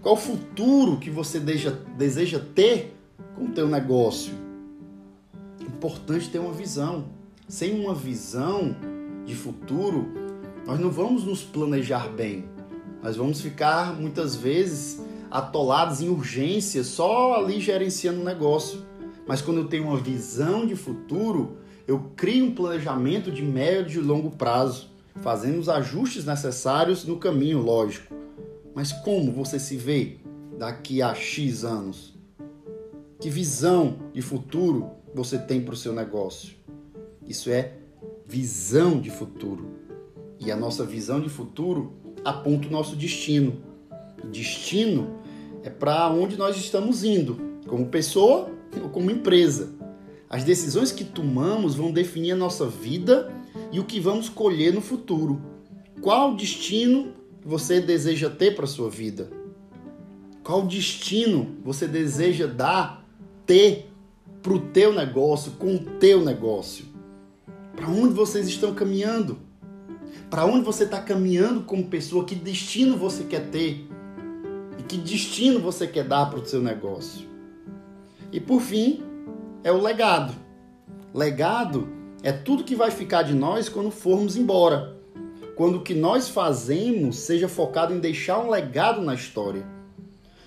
Qual 0.00 0.14
o 0.14 0.18
futuro 0.18 0.98
que 0.98 1.10
você 1.10 1.38
deseja, 1.38 1.72
deseja 1.98 2.40
ter 2.54 2.96
com 3.34 3.44
o 3.44 3.50
teu 3.50 3.68
negócio? 3.68 4.44
importante 5.84 6.30
ter 6.30 6.38
uma 6.38 6.52
visão. 6.52 7.04
Sem 7.46 7.78
uma 7.78 7.94
visão 7.94 8.74
de 9.26 9.34
futuro, 9.34 10.08
nós 10.66 10.80
não 10.80 10.90
vamos 10.90 11.24
nos 11.24 11.42
planejar 11.42 12.08
bem. 12.08 12.46
Nós 13.02 13.16
vamos 13.16 13.40
ficar 13.42 13.92
muitas 13.92 14.34
vezes 14.34 14.98
atolados 15.34 16.00
em 16.00 16.08
urgência, 16.08 16.84
só 16.84 17.34
ali 17.34 17.60
gerenciando 17.60 18.20
o 18.20 18.24
negócio. 18.24 18.86
Mas 19.26 19.42
quando 19.42 19.58
eu 19.58 19.66
tenho 19.66 19.88
uma 19.88 19.96
visão 19.96 20.64
de 20.64 20.76
futuro, 20.76 21.56
eu 21.88 22.12
crio 22.14 22.44
um 22.44 22.54
planejamento 22.54 23.32
de 23.32 23.42
médio 23.42 24.00
e 24.00 24.04
longo 24.04 24.30
prazo, 24.30 24.90
fazendo 25.16 25.58
os 25.58 25.68
ajustes 25.68 26.24
necessários 26.24 27.04
no 27.04 27.16
caminho, 27.16 27.58
lógico. 27.58 28.14
Mas 28.76 28.92
como 28.92 29.32
você 29.32 29.58
se 29.58 29.76
vê 29.76 30.18
daqui 30.56 31.02
a 31.02 31.12
X 31.14 31.64
anos? 31.64 32.14
Que 33.18 33.28
visão 33.28 33.98
de 34.12 34.22
futuro 34.22 34.88
você 35.12 35.36
tem 35.36 35.60
para 35.60 35.74
o 35.74 35.76
seu 35.76 35.92
negócio. 35.92 36.54
Isso 37.26 37.50
é 37.50 37.72
visão 38.24 39.00
de 39.00 39.10
futuro. 39.10 39.66
E 40.38 40.52
a 40.52 40.56
nossa 40.56 40.84
visão 40.84 41.20
de 41.20 41.28
futuro 41.28 41.92
aponta 42.24 42.68
o 42.68 42.70
nosso 42.70 42.94
destino. 42.94 43.60
Destino 44.30 45.23
é 45.64 45.70
para 45.70 46.08
onde 46.10 46.36
nós 46.36 46.56
estamos 46.56 47.02
indo, 47.02 47.40
como 47.66 47.86
pessoa 47.86 48.50
ou 48.80 48.90
como 48.90 49.10
empresa. 49.10 49.72
As 50.28 50.44
decisões 50.44 50.92
que 50.92 51.04
tomamos 51.04 51.74
vão 51.74 51.90
definir 51.90 52.32
a 52.32 52.36
nossa 52.36 52.66
vida 52.66 53.32
e 53.72 53.80
o 53.80 53.84
que 53.84 53.98
vamos 53.98 54.28
colher 54.28 54.72
no 54.72 54.82
futuro. 54.82 55.40
Qual 56.02 56.36
destino 56.36 57.14
você 57.42 57.80
deseja 57.80 58.28
ter 58.28 58.54
para 58.54 58.64
a 58.64 58.68
sua 58.68 58.90
vida? 58.90 59.30
Qual 60.42 60.66
destino 60.66 61.56
você 61.64 61.88
deseja 61.88 62.46
dar, 62.46 63.02
ter 63.46 63.90
para 64.44 64.52
o 64.52 64.60
teu 64.60 64.92
negócio, 64.92 65.52
com 65.52 65.74
o 65.74 65.78
teu 65.78 66.22
negócio. 66.22 66.84
Para 67.74 67.88
onde 67.88 68.12
vocês 68.12 68.46
estão 68.46 68.74
caminhando? 68.74 69.38
Para 70.28 70.44
onde 70.44 70.62
você 70.62 70.84
está 70.84 71.00
caminhando 71.00 71.62
como 71.62 71.86
pessoa? 71.86 72.26
Que 72.26 72.34
destino 72.34 72.98
você 72.98 73.24
quer 73.24 73.48
ter? 73.48 73.88
Que 74.88 74.98
destino 74.98 75.60
você 75.60 75.86
quer 75.86 76.04
dar 76.04 76.26
para 76.26 76.40
o 76.40 76.44
seu 76.44 76.60
negócio? 76.60 77.26
E 78.30 78.38
por 78.38 78.60
fim, 78.60 79.02
é 79.62 79.72
o 79.72 79.80
legado. 79.80 80.34
Legado 81.12 81.88
é 82.22 82.32
tudo 82.32 82.64
que 82.64 82.74
vai 82.74 82.90
ficar 82.90 83.22
de 83.22 83.34
nós 83.34 83.68
quando 83.68 83.90
formos 83.90 84.36
embora. 84.36 84.96
Quando 85.56 85.76
o 85.76 85.82
que 85.82 85.94
nós 85.94 86.28
fazemos 86.28 87.16
seja 87.16 87.48
focado 87.48 87.94
em 87.94 88.00
deixar 88.00 88.40
um 88.40 88.50
legado 88.50 89.00
na 89.00 89.14
história. 89.14 89.64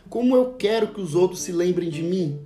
Como 0.10 0.36
eu 0.36 0.53
quero 0.53 0.89
que 0.89 1.01
os 1.01 1.15
outros 1.15 1.41
se 1.41 1.51
lembrem 1.51 1.89
de 1.89 2.03
mim? 2.03 2.39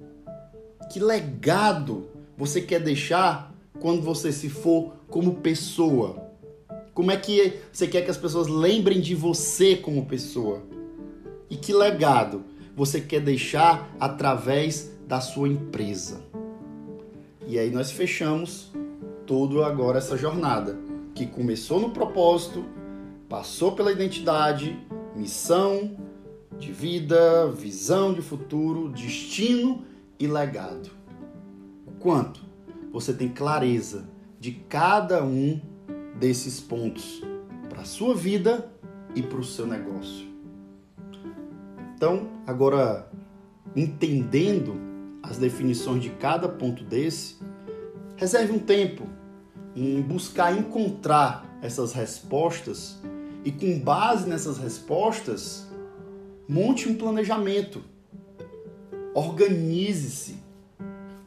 Que 0.91 0.99
legado 0.99 2.07
você 2.37 2.61
quer 2.61 2.79
deixar 2.79 3.53
quando 3.79 4.01
você 4.01 4.31
se 4.31 4.49
for 4.49 4.93
como 5.09 5.35
pessoa? 5.35 6.31
Como 6.93 7.11
é 7.11 7.17
que 7.17 7.59
você 7.71 7.87
quer 7.87 8.03
que 8.03 8.11
as 8.11 8.17
pessoas 8.17 8.47
lembrem 8.47 9.01
de 9.01 9.15
você 9.15 9.75
como 9.75 10.05
pessoa? 10.05 10.61
E 11.51 11.57
que 11.57 11.73
legado 11.73 12.45
você 12.73 13.01
quer 13.01 13.19
deixar 13.19 13.93
através 13.99 14.89
da 15.05 15.19
sua 15.19 15.49
empresa? 15.49 16.21
E 17.45 17.59
aí 17.59 17.69
nós 17.69 17.91
fechamos 17.91 18.71
todo 19.27 19.61
agora 19.61 19.97
essa 19.97 20.15
jornada 20.15 20.79
que 21.13 21.27
começou 21.27 21.77
no 21.77 21.89
propósito, 21.89 22.63
passou 23.27 23.73
pela 23.73 23.91
identidade, 23.91 24.79
missão 25.13 25.97
de 26.57 26.71
vida, 26.71 27.51
visão 27.51 28.13
de 28.13 28.21
futuro, 28.21 28.87
destino 28.87 29.83
e 30.17 30.27
legado. 30.27 30.89
O 31.85 31.91
quanto 31.99 32.39
você 32.93 33.11
tem 33.11 33.27
clareza 33.27 34.07
de 34.39 34.53
cada 34.53 35.21
um 35.21 35.59
desses 36.17 36.61
pontos 36.61 37.21
para 37.67 37.81
a 37.81 37.85
sua 37.85 38.15
vida 38.15 38.71
e 39.13 39.21
para 39.21 39.39
o 39.39 39.43
seu 39.43 39.67
negócio. 39.67 40.30
Então, 42.01 42.31
agora 42.47 43.07
entendendo 43.75 44.73
as 45.21 45.37
definições 45.37 46.01
de 46.01 46.09
cada 46.09 46.49
ponto 46.49 46.83
desse, 46.83 47.35
reserve 48.15 48.53
um 48.53 48.57
tempo 48.57 49.07
em 49.75 50.01
buscar 50.01 50.57
encontrar 50.57 51.59
essas 51.61 51.93
respostas 51.93 52.99
e 53.45 53.51
com 53.51 53.79
base 53.79 54.27
nessas 54.27 54.57
respostas, 54.57 55.69
monte 56.49 56.89
um 56.89 56.95
planejamento. 56.95 57.83
Organize-se. 59.13 60.37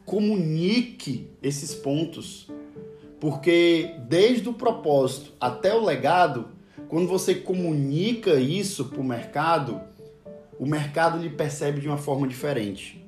Comunique 0.03 1.31
esses 1.41 1.73
pontos. 1.73 2.51
Porque 3.21 3.95
desde 4.09 4.49
o 4.49 4.53
propósito 4.53 5.31
até 5.39 5.73
o 5.73 5.85
legado, 5.85 6.49
quando 6.89 7.07
você 7.07 7.33
comunica 7.33 8.33
isso 8.33 8.83
para 8.89 8.99
o 8.99 9.05
mercado, 9.05 9.94
o 10.59 10.65
mercado 10.65 11.17
lhe 11.17 11.29
percebe 11.29 11.81
de 11.81 11.87
uma 11.87 11.97
forma 11.97 12.27
diferente. 12.27 13.03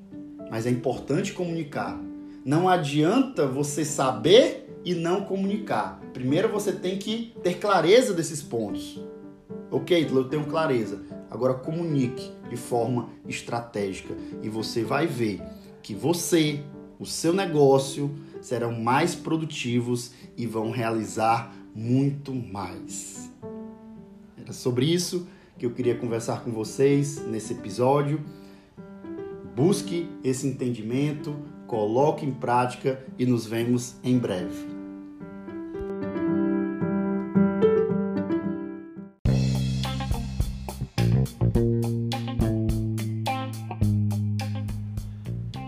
Mas 0.50 0.66
é 0.66 0.70
importante 0.70 1.34
comunicar. 1.34 2.00
Não 2.46 2.70
adianta 2.70 3.46
você 3.46 3.84
saber 3.84 4.80
e 4.84 4.94
não 4.94 5.26
comunicar. 5.26 6.00
Primeiro 6.14 6.50
você 6.50 6.72
tem 6.72 6.98
que 6.98 7.34
ter 7.44 7.56
clareza 7.56 8.14
desses 8.14 8.42
pontos. 8.42 9.02
Ok, 9.70 10.08
eu 10.10 10.24
tenho 10.30 10.46
clareza. 10.46 11.02
Agora 11.30 11.54
comunique 11.54 12.32
de 12.50 12.56
forma 12.56 13.10
estratégica 13.28 14.16
e 14.42 14.48
você 14.48 14.84
vai 14.84 15.06
ver 15.06 15.42
que 15.84 15.94
você, 15.94 16.62
o 16.98 17.06
seu 17.06 17.34
negócio 17.34 18.10
serão 18.42 18.72
mais 18.72 19.14
produtivos 19.14 20.12
e 20.38 20.46
vão 20.46 20.72
realizar 20.72 21.54
muito 21.76 22.34
mais. 22.34 23.30
Era 24.42 24.54
sobre 24.54 24.86
isso 24.86 25.28
que 25.58 25.66
eu 25.66 25.72
queria 25.72 25.96
conversar 25.96 26.44
com 26.44 26.52
vocês 26.52 27.18
nesse 27.26 27.54
episódio. 27.54 28.22
Busque 29.56 30.08
esse 30.24 30.46
entendimento, 30.48 31.36
coloque 31.66 32.26
em 32.26 32.32
prática 32.32 33.04
e 33.18 33.26
nos 33.26 33.46
vemos 33.46 33.96
em 34.04 34.18
breve. 34.18 34.68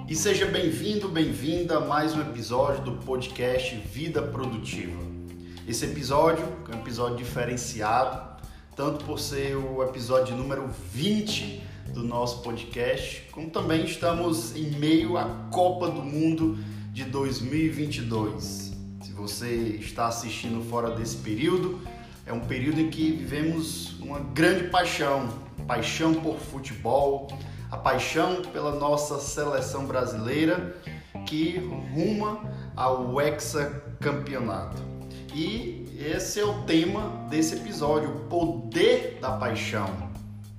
E 0.08 0.16
seja 0.16 0.46
bem-vindo, 0.46 1.10
bem-vinda 1.10 1.78
a 1.78 1.80
mais 1.80 2.16
um 2.16 2.22
episódio 2.22 2.84
do 2.84 2.92
podcast 3.04 3.76
Vida 3.76 4.22
Produtiva. 4.22 5.00
Esse 5.68 5.86
episódio 5.86 6.46
é 6.72 6.76
um 6.76 6.80
episódio 6.80 7.18
diferenciado, 7.18 8.29
tanto 8.80 9.04
por 9.04 9.20
ser 9.20 9.58
o 9.58 9.84
episódio 9.84 10.38
número 10.38 10.70
20 10.94 11.62
do 11.94 12.02
nosso 12.02 12.42
podcast, 12.42 13.28
como 13.34 13.50
também 13.50 13.84
estamos 13.84 14.56
em 14.56 14.72
meio 14.80 15.18
à 15.18 15.26
Copa 15.52 15.90
do 15.90 16.02
Mundo 16.02 16.58
de 16.94 17.04
2022. 17.04 18.74
Se 19.02 19.12
você 19.12 19.54
está 19.82 20.08
assistindo 20.08 20.64
fora 20.70 20.92
desse 20.92 21.18
período, 21.18 21.82
é 22.26 22.32
um 22.32 22.40
período 22.40 22.80
em 22.80 22.90
que 22.90 23.12
vivemos 23.12 24.00
uma 24.00 24.22
grande 24.22 24.70
paixão, 24.70 25.28
paixão 25.68 26.14
por 26.14 26.38
futebol, 26.38 27.28
a 27.70 27.76
paixão 27.76 28.44
pela 28.44 28.74
nossa 28.74 29.20
seleção 29.20 29.88
brasileira 29.88 30.82
que 31.26 31.58
ruma 31.94 32.50
ao 32.78 33.20
hexacampeonato. 33.20 34.82
E 35.36 35.89
esse 36.06 36.40
é 36.40 36.46
o 36.46 36.62
tema 36.64 37.28
desse 37.30 37.56
episódio, 37.56 38.10
o 38.10 38.20
poder 38.30 39.20
da 39.22 39.34
paixão. 39.34 40.10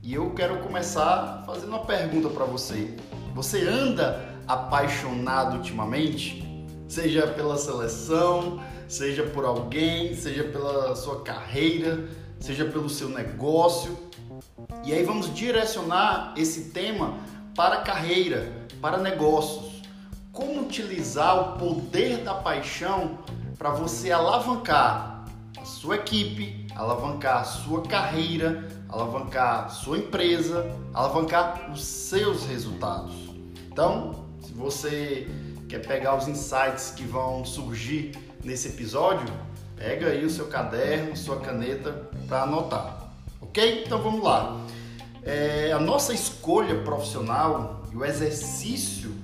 E 0.03 0.13
eu 0.13 0.35
quero 0.35 0.59
começar 0.59 1.45
fazendo 1.47 1.71
uma 1.71 1.87
pergunta 1.87 2.29
para 2.29 2.45
você. 2.45 2.95
Você 3.35 3.67
anda 3.67 4.35
apaixonado 4.47 5.57
ultimamente? 5.57 6.47
Seja 6.87 7.27
pela 7.27 7.57
seleção, 7.57 8.63
seja 8.87 9.23
por 9.23 9.47
alguém, 9.47 10.15
seja 10.15 10.45
pela 10.45 10.95
sua 10.95 11.23
carreira, 11.23 12.07
seja 12.39 12.67
pelo 12.67 12.91
seu 12.91 13.09
negócio. 13.09 13.97
E 14.85 14.93
aí 14.93 15.03
vamos 15.05 15.33
direcionar 15.35 16.35
esse 16.37 16.69
tema 16.71 17.15
para 17.57 17.79
carreira, 17.79 18.53
para 18.79 18.99
negócios. 18.99 19.81
Como 20.33 20.61
utilizar 20.61 21.57
o 21.57 21.59
poder 21.59 22.19
da 22.19 22.35
paixão 22.35 23.19
para 23.59 23.71
você 23.71 24.13
alavancar 24.13 25.10
sua 25.71 25.97
equipe, 25.97 26.67
alavancar 26.75 27.47
sua 27.47 27.83
carreira, 27.83 28.69
alavancar 28.89 29.71
sua 29.71 29.99
empresa, 29.99 30.77
alavancar 30.93 31.71
os 31.73 31.83
seus 31.85 32.45
resultados. 32.45 33.15
Então, 33.71 34.27
se 34.43 34.53
você 34.53 35.29
quer 35.69 35.87
pegar 35.87 36.17
os 36.17 36.27
insights 36.27 36.91
que 36.91 37.05
vão 37.05 37.45
surgir 37.45 38.13
nesse 38.45 38.69
episódio, 38.69 39.33
pega 39.77 40.09
aí 40.09 40.25
o 40.25 40.31
seu 40.31 40.49
caderno, 40.49 41.17
sua 41.17 41.39
caneta 41.39 42.11
para 42.27 42.43
anotar. 42.43 43.13
Ok? 43.41 43.85
Então 43.87 44.03
vamos 44.03 44.23
lá. 44.23 44.61
É, 45.23 45.71
a 45.73 45.79
nossa 45.79 46.13
escolha 46.13 46.83
profissional 46.83 47.83
e 47.93 47.97
o 47.97 48.05
exercício 48.05 49.15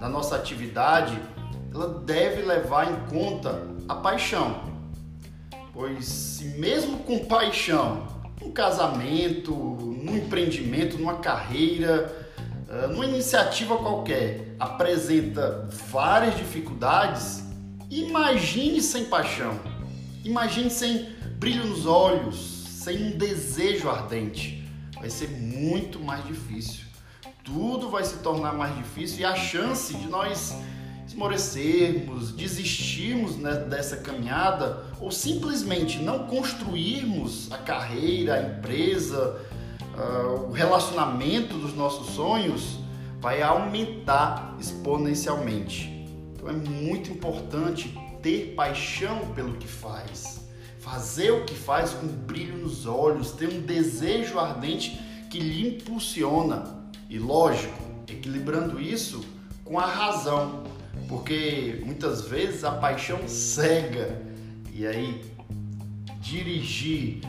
da 0.00 0.08
nossa 0.08 0.34
atividade, 0.34 1.18
ela 1.72 2.00
deve 2.00 2.42
levar 2.42 2.90
em 2.90 3.08
conta 3.08 3.62
a 3.88 3.94
paixão. 3.94 4.73
Pois 5.74 6.04
se 6.04 6.44
mesmo 6.44 6.98
com 6.98 7.24
paixão, 7.24 8.06
um 8.40 8.52
casamento, 8.52 9.52
num 9.52 10.16
empreendimento, 10.16 10.96
numa 10.96 11.14
carreira, 11.14 12.30
ah, 12.70 12.86
numa 12.86 13.04
iniciativa 13.04 13.76
qualquer, 13.76 14.54
apresenta 14.58 15.68
várias 15.90 16.36
dificuldades, 16.36 17.42
imagine 17.90 18.80
sem 18.80 19.06
paixão. 19.06 19.58
Imagine 20.24 20.70
sem 20.70 21.08
brilho 21.38 21.66
nos 21.66 21.86
olhos, 21.86 22.36
sem 22.36 23.08
um 23.08 23.18
desejo 23.18 23.90
ardente, 23.90 24.64
vai 24.94 25.10
ser 25.10 25.28
muito 25.28 25.98
mais 25.98 26.24
difícil. 26.24 26.84
Tudo 27.42 27.90
vai 27.90 28.04
se 28.04 28.18
tornar 28.18 28.54
mais 28.54 28.76
difícil 28.76 29.20
e 29.20 29.24
a 29.24 29.34
chance 29.34 29.92
de 29.92 30.06
nós 30.06 30.54
esmorecermos, 31.06 32.32
desistirmos 32.32 33.36
né, 33.36 33.52
dessa 33.54 33.96
caminhada 33.96 34.84
ou 35.00 35.10
simplesmente 35.10 35.98
não 35.98 36.26
construirmos 36.26 37.50
a 37.52 37.58
carreira, 37.58 38.34
a 38.34 38.42
empresa, 38.42 39.40
uh, 39.96 40.48
o 40.48 40.52
relacionamento 40.52 41.56
dos 41.58 41.74
nossos 41.74 42.14
sonhos 42.14 42.78
vai 43.20 43.42
aumentar 43.42 44.56
exponencialmente. 44.58 46.06
Então 46.34 46.48
é 46.48 46.52
muito 46.52 47.10
importante 47.10 47.94
ter 48.22 48.54
paixão 48.54 49.32
pelo 49.34 49.54
que 49.54 49.68
faz 49.68 50.44
fazer 50.84 51.30
o 51.30 51.46
que 51.46 51.54
faz 51.54 51.94
com 51.94 52.06
brilho 52.06 52.58
nos 52.58 52.84
olhos, 52.84 53.32
ter 53.32 53.48
um 53.48 53.62
desejo 53.62 54.38
ardente 54.38 55.00
que 55.30 55.40
lhe 55.40 55.66
impulsiona. 55.66 56.84
E 57.08 57.18
lógico, 57.18 57.82
equilibrando 58.06 58.78
isso 58.78 59.24
com 59.64 59.78
a 59.78 59.86
razão, 59.86 60.64
porque 61.14 61.80
muitas 61.84 62.22
vezes 62.22 62.64
a 62.64 62.72
paixão 62.72 63.28
cega. 63.28 64.20
E 64.72 64.84
aí 64.84 65.24
dirigir, 66.18 67.20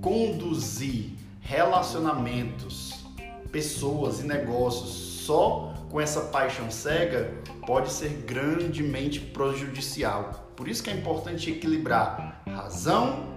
conduzir 0.00 1.12
relacionamentos, 1.40 3.06
pessoas 3.52 4.18
e 4.18 4.24
negócios 4.24 4.90
só 5.24 5.72
com 5.88 6.00
essa 6.00 6.22
paixão 6.22 6.68
cega 6.68 7.32
pode 7.64 7.92
ser 7.92 8.08
grandemente 8.26 9.20
prejudicial. 9.20 10.50
Por 10.56 10.66
isso 10.66 10.82
que 10.82 10.90
é 10.90 10.94
importante 10.94 11.48
equilibrar 11.48 12.42
razão 12.44 13.28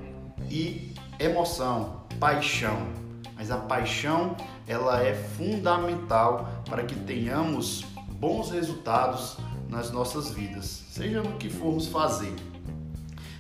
e 0.50 0.96
emoção, 1.20 2.08
paixão. 2.20 2.88
Mas 3.36 3.52
a 3.52 3.58
paixão, 3.58 4.36
ela 4.68 5.04
é 5.04 5.14
fundamental 5.14 6.64
para 6.68 6.84
que 6.84 6.96
tenhamos 6.96 7.86
bons 8.20 8.50
resultados 8.50 9.38
nas 9.72 9.90
nossas 9.90 10.30
vidas, 10.32 10.84
seja 10.92 11.24
no 11.24 11.38
que 11.38 11.50
formos 11.50 11.88
fazer. 11.88 12.36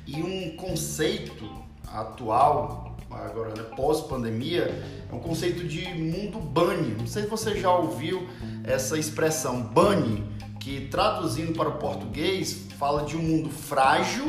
E 0.07 0.23
um 0.23 0.55
conceito 0.55 1.47
atual, 1.85 2.95
agora 3.11 3.49
né, 3.49 3.63
pós-pandemia, 3.75 4.63
é 5.11 5.13
um 5.13 5.19
conceito 5.19 5.67
de 5.67 5.93
mundo 5.93 6.39
bunny. 6.39 6.95
Não 6.97 7.05
sei 7.05 7.23
se 7.23 7.29
você 7.29 7.59
já 7.59 7.75
ouviu 7.75 8.27
essa 8.63 8.97
expressão 8.97 9.61
bunny, 9.61 10.23
que 10.57 10.87
traduzindo 10.87 11.53
para 11.53 11.67
o 11.67 11.77
português 11.77 12.67
fala 12.79 13.03
de 13.03 13.17
um 13.17 13.21
mundo 13.21 13.49
frágil, 13.49 14.25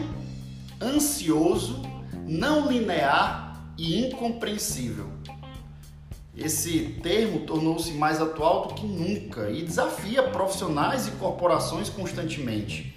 ansioso, 0.81 1.83
não 2.27 2.69
linear 2.69 3.65
e 3.79 4.07
incompreensível. 4.07 5.12
Esse 6.37 6.99
termo 7.03 7.41
tornou-se 7.41 7.93
mais 7.93 8.19
atual 8.19 8.69
do 8.69 8.75
que 8.75 8.87
nunca 8.87 9.51
e 9.51 9.63
desafia 9.63 10.23
profissionais 10.23 11.07
e 11.07 11.11
corporações 11.13 11.91
constantemente. 11.91 12.97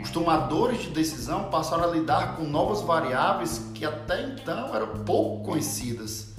Os 0.00 0.10
tomadores 0.10 0.82
de 0.82 0.90
decisão 0.90 1.50
passaram 1.50 1.82
a 1.82 1.88
lidar 1.88 2.36
com 2.36 2.44
novas 2.44 2.82
variáveis 2.82 3.60
que 3.74 3.84
até 3.84 4.22
então 4.22 4.72
eram 4.72 5.02
pouco 5.04 5.44
conhecidas. 5.44 6.32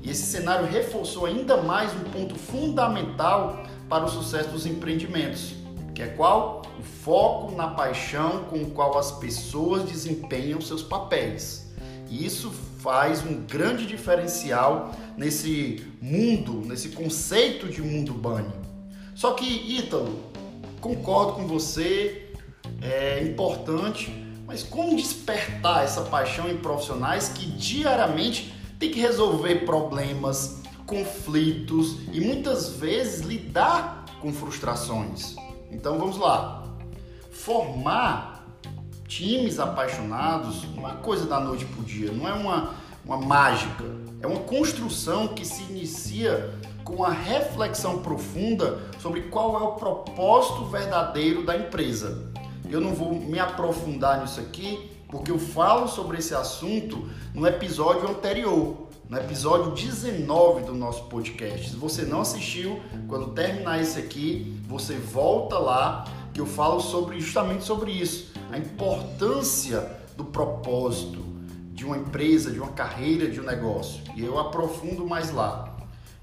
E 0.00 0.08
esse 0.08 0.22
cenário 0.22 0.68
reforçou 0.68 1.26
ainda 1.26 1.56
mais 1.56 1.92
um 1.92 2.04
ponto 2.10 2.36
fundamental 2.36 3.64
para 3.88 4.04
o 4.04 4.08
sucesso 4.08 4.50
dos 4.50 4.66
empreendimentos, 4.66 5.54
que 5.96 6.02
é 6.02 6.06
qual? 6.06 6.62
O 6.78 6.82
foco 6.82 7.56
na 7.56 7.68
paixão 7.68 8.44
com 8.44 8.62
o 8.62 8.70
qual 8.70 8.96
as 8.96 9.10
pessoas 9.10 9.82
desempenham 9.82 10.60
seus 10.60 10.82
papéis. 10.84 11.66
E 12.08 12.24
isso 12.24 12.52
faz 12.78 13.24
um 13.24 13.40
grande 13.44 13.86
diferencial 13.86 14.94
nesse 15.16 15.84
mundo, 16.00 16.62
nesse 16.64 16.90
conceito 16.90 17.68
de 17.68 17.82
mundo 17.82 18.14
bunny. 18.14 18.52
Só 19.14 19.32
que, 19.32 19.44
Ítalo, 19.44 20.20
concordo 20.80 21.32
com 21.32 21.46
você, 21.46 22.32
é 22.80 23.24
importante, 23.24 24.12
mas 24.46 24.62
como 24.62 24.96
despertar 24.96 25.84
essa 25.84 26.02
paixão 26.02 26.48
em 26.48 26.56
profissionais 26.56 27.28
que 27.28 27.46
diariamente 27.46 28.54
têm 28.78 28.90
que 28.90 29.00
resolver 29.00 29.66
problemas, 29.66 30.62
conflitos 30.86 31.96
e 32.12 32.20
muitas 32.20 32.70
vezes 32.70 33.20
lidar 33.20 34.04
com 34.20 34.32
frustrações? 34.32 35.34
Então 35.70 35.98
vamos 35.98 36.16
lá. 36.16 36.64
Formar 37.30 38.27
times 39.08 39.58
apaixonados 39.58 40.64
não 40.76 40.88
é 40.88 40.92
coisa 40.96 41.26
da 41.26 41.40
noite 41.40 41.64
para 41.64 41.80
o 41.80 41.84
dia, 41.84 42.12
não 42.12 42.28
é 42.28 42.32
uma, 42.32 42.74
uma 43.04 43.16
mágica. 43.16 43.84
É 44.20 44.26
uma 44.26 44.40
construção 44.40 45.28
que 45.28 45.44
se 45.44 45.62
inicia 45.62 46.54
com 46.84 47.04
a 47.04 47.10
reflexão 47.10 48.00
profunda 48.00 48.78
sobre 49.00 49.22
qual 49.22 49.58
é 49.58 49.62
o 49.62 49.72
propósito 49.72 50.64
verdadeiro 50.66 51.44
da 51.44 51.56
empresa. 51.56 52.30
Eu 52.68 52.80
não 52.80 52.94
vou 52.94 53.14
me 53.14 53.38
aprofundar 53.38 54.20
nisso 54.20 54.40
aqui, 54.40 54.90
porque 55.08 55.30
eu 55.30 55.38
falo 55.38 55.88
sobre 55.88 56.18
esse 56.18 56.34
assunto 56.34 57.08
no 57.32 57.46
episódio 57.46 58.08
anterior, 58.10 58.88
no 59.08 59.16
episódio 59.16 59.72
19 59.72 60.64
do 60.64 60.74
nosso 60.74 61.04
podcast. 61.04 61.70
Se 61.70 61.76
você 61.76 62.02
não 62.02 62.20
assistiu, 62.20 62.80
quando 63.06 63.28
terminar 63.28 63.80
esse 63.80 63.98
aqui, 63.98 64.60
você 64.66 64.94
volta 64.94 65.58
lá 65.58 66.04
que 66.34 66.40
eu 66.40 66.46
falo 66.46 66.80
sobre 66.80 67.20
justamente 67.20 67.64
sobre 67.64 67.92
isso 67.92 68.37
a 68.50 68.58
importância 68.58 69.98
do 70.16 70.24
propósito 70.24 71.24
de 71.72 71.84
uma 71.84 71.96
empresa, 71.96 72.50
de 72.50 72.58
uma 72.58 72.72
carreira, 72.72 73.28
de 73.28 73.40
um 73.40 73.44
negócio. 73.44 74.02
E 74.16 74.24
eu 74.24 74.38
aprofundo 74.38 75.06
mais 75.06 75.30
lá. 75.30 75.76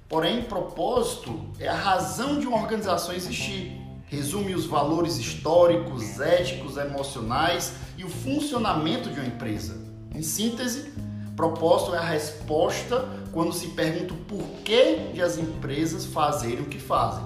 Porém, 0.09 0.43
propósito 0.43 1.39
é 1.59 1.67
a 1.67 1.75
razão 1.75 2.39
de 2.39 2.45
uma 2.45 2.57
organização 2.57 3.15
existir. 3.15 3.81
Resume 4.07 4.53
os 4.53 4.65
valores 4.65 5.17
históricos, 5.17 6.19
éticos, 6.19 6.77
emocionais 6.77 7.73
e 7.97 8.03
o 8.03 8.09
funcionamento 8.09 9.09
de 9.09 9.19
uma 9.19 9.27
empresa. 9.27 9.81
Em 10.13 10.21
síntese, 10.21 10.91
propósito 11.35 11.95
é 11.95 11.97
a 11.97 12.05
resposta 12.05 13.07
quando 13.31 13.51
se 13.51 13.69
pergunta 13.69 14.13
o 14.13 14.17
porquê 14.17 15.09
de 15.13 15.21
as 15.21 15.37
empresas 15.37 16.05
fazerem 16.05 16.61
o 16.61 16.65
que 16.65 16.79
fazem. 16.79 17.25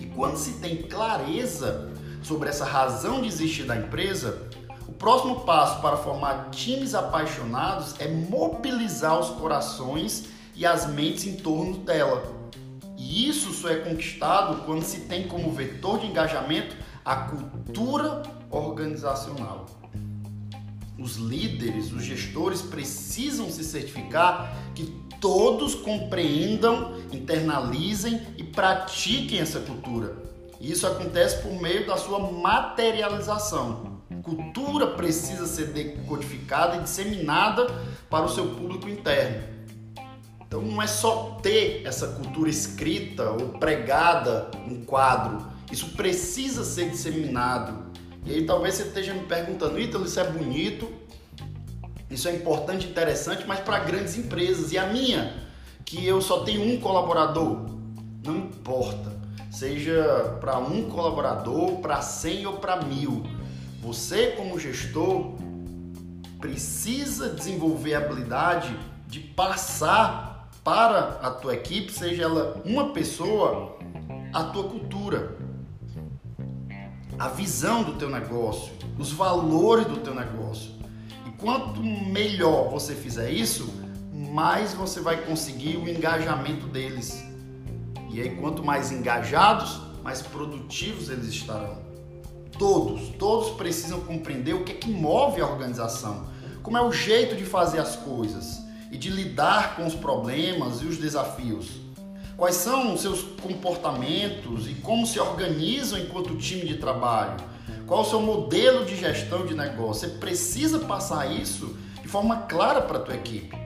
E 0.00 0.06
quando 0.06 0.36
se 0.36 0.54
tem 0.54 0.82
clareza 0.82 1.90
sobre 2.22 2.48
essa 2.48 2.64
razão 2.64 3.20
de 3.22 3.28
existir 3.28 3.64
da 3.64 3.76
empresa, 3.76 4.48
o 4.86 4.92
próximo 4.92 5.40
passo 5.40 5.80
para 5.80 5.96
formar 5.96 6.50
times 6.50 6.94
apaixonados 6.94 7.94
é 7.98 8.08
mobilizar 8.08 9.18
os 9.18 9.30
corações 9.30 10.26
e 10.54 10.66
as 10.66 10.86
mentes 10.86 11.26
em 11.26 11.36
torno 11.36 11.78
dela. 11.78 12.22
E 12.96 13.28
isso 13.28 13.52
só 13.52 13.70
é 13.70 13.76
conquistado 13.76 14.64
quando 14.64 14.82
se 14.82 15.00
tem 15.00 15.26
como 15.26 15.52
vetor 15.52 16.00
de 16.00 16.06
engajamento 16.06 16.76
a 17.04 17.16
cultura 17.16 18.22
organizacional. 18.50 19.66
Os 20.98 21.16
líderes, 21.16 21.92
os 21.92 22.04
gestores 22.04 22.60
precisam 22.60 23.50
se 23.50 23.64
certificar 23.64 24.54
que 24.74 24.84
todos 25.18 25.74
compreendam, 25.74 26.94
internalizem 27.10 28.20
e 28.36 28.44
pratiquem 28.44 29.38
essa 29.38 29.60
cultura 29.60 30.30
e 30.60 30.70
isso 30.70 30.86
acontece 30.86 31.40
por 31.40 31.52
meio 31.60 31.86
da 31.86 31.96
sua 31.96 32.18
materialização. 32.18 33.98
Cultura 34.22 34.88
precisa 34.88 35.46
ser 35.46 35.68
decodificada 35.68 36.76
e 36.76 36.80
disseminada 36.80 37.66
para 38.10 38.26
o 38.26 38.28
seu 38.28 38.46
público 38.46 38.86
interno. 38.86 39.42
Então 40.46 40.60
não 40.60 40.82
é 40.82 40.86
só 40.86 41.38
ter 41.42 41.82
essa 41.86 42.08
cultura 42.08 42.50
escrita 42.50 43.30
ou 43.30 43.48
pregada 43.58 44.50
em 44.66 44.84
quadro, 44.84 45.46
isso 45.72 45.90
precisa 45.90 46.62
ser 46.62 46.90
disseminado. 46.90 47.90
E 48.26 48.34
aí 48.34 48.44
talvez 48.44 48.74
você 48.74 48.82
esteja 48.82 49.14
me 49.14 49.24
perguntando, 49.24 49.80
Ítalo, 49.80 50.04
isso 50.04 50.20
é 50.20 50.24
bonito, 50.24 50.92
isso 52.10 52.28
é 52.28 52.34
importante, 52.34 52.86
interessante, 52.86 53.44
mas 53.46 53.60
para 53.60 53.78
grandes 53.78 54.18
empresas. 54.18 54.72
E 54.72 54.78
a 54.78 54.86
minha, 54.86 55.32
que 55.86 56.04
eu 56.04 56.20
só 56.20 56.40
tenho 56.40 56.62
um 56.62 56.78
colaborador, 56.80 57.64
não 58.22 58.36
importa 58.36 59.19
seja 59.50 60.38
para 60.40 60.58
um 60.58 60.88
colaborador, 60.88 61.78
para 61.80 62.00
100 62.00 62.46
ou 62.46 62.52
para 62.58 62.82
mil. 62.82 63.24
Você, 63.82 64.28
como 64.28 64.58
gestor, 64.58 65.34
precisa 66.38 67.30
desenvolver 67.30 67.94
a 67.94 67.98
habilidade 67.98 68.74
de 69.06 69.18
passar 69.18 70.48
para 70.62 71.18
a 71.22 71.30
tua 71.30 71.54
equipe, 71.54 71.92
seja 71.92 72.22
ela 72.24 72.62
uma 72.64 72.90
pessoa, 72.90 73.76
a 74.32 74.44
tua 74.44 74.64
cultura, 74.64 75.36
a 77.18 77.28
visão 77.28 77.82
do 77.82 77.94
teu 77.94 78.08
negócio, 78.08 78.72
os 78.98 79.12
valores 79.12 79.86
do 79.86 79.96
teu 79.96 80.14
negócio. 80.14 80.70
E 81.26 81.30
quanto 81.32 81.82
melhor 81.82 82.70
você 82.70 82.94
fizer 82.94 83.30
isso, 83.30 83.68
mais 84.12 84.74
você 84.74 85.00
vai 85.00 85.24
conseguir 85.24 85.76
o 85.76 85.88
engajamento 85.88 86.66
deles 86.66 87.29
e 88.12 88.20
aí, 88.20 88.36
quanto 88.36 88.64
mais 88.64 88.90
engajados, 88.90 89.80
mais 90.02 90.20
produtivos 90.20 91.08
eles 91.08 91.28
estarão. 91.28 91.78
Todos, 92.58 93.08
todos 93.18 93.50
precisam 93.50 94.00
compreender 94.00 94.54
o 94.54 94.64
que 94.64 94.72
é 94.72 94.74
que 94.74 94.90
move 94.90 95.40
a 95.40 95.46
organização, 95.46 96.26
como 96.62 96.76
é 96.76 96.82
o 96.82 96.92
jeito 96.92 97.36
de 97.36 97.44
fazer 97.44 97.78
as 97.78 97.96
coisas 97.96 98.60
e 98.90 98.98
de 98.98 99.08
lidar 99.08 99.76
com 99.76 99.86
os 99.86 99.94
problemas 99.94 100.82
e 100.82 100.86
os 100.86 100.98
desafios. 100.98 101.80
Quais 102.36 102.56
são 102.56 102.94
os 102.94 103.02
seus 103.02 103.22
comportamentos 103.22 104.68
e 104.68 104.74
como 104.74 105.06
se 105.06 105.20
organizam 105.20 105.98
enquanto 105.98 106.36
time 106.36 106.66
de 106.66 106.78
trabalho? 106.78 107.36
Qual 107.86 108.02
o 108.02 108.04
seu 108.04 108.20
modelo 108.20 108.84
de 108.84 108.96
gestão 108.96 109.46
de 109.46 109.54
negócio? 109.54 110.08
Você 110.08 110.16
precisa 110.16 110.78
passar 110.80 111.30
isso 111.30 111.76
de 112.02 112.08
forma 112.08 112.42
clara 112.42 112.80
para 112.82 112.98
a 112.98 113.02
tua 113.02 113.14
equipe. 113.14 113.59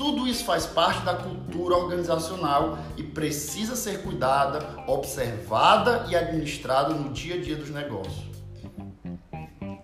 Tudo 0.00 0.26
isso 0.26 0.46
faz 0.46 0.64
parte 0.64 1.04
da 1.04 1.14
cultura 1.14 1.76
organizacional 1.76 2.78
e 2.96 3.02
precisa 3.02 3.76
ser 3.76 4.00
cuidada, 4.00 4.66
observada 4.86 6.06
e 6.08 6.16
administrada 6.16 6.94
no 6.94 7.10
dia 7.10 7.34
a 7.34 7.38
dia 7.38 7.54
dos 7.54 7.68
negócios. 7.68 8.24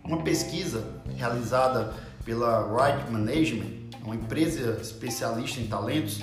Uma 0.02 0.22
pesquisa 0.22 0.82
realizada 1.14 1.92
pela 2.24 2.62
Right 2.62 3.10
Management, 3.10 3.90
uma 4.02 4.14
empresa 4.14 4.78
especialista 4.80 5.60
em 5.60 5.66
talentos, 5.66 6.22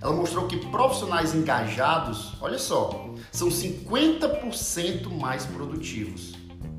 ela 0.00 0.14
mostrou 0.14 0.48
que 0.48 0.56
profissionais 0.70 1.34
engajados, 1.34 2.32
olha 2.40 2.58
só, 2.58 3.10
são 3.30 3.48
50% 3.50 5.10
mais 5.20 5.44
produtivos. 5.44 6.32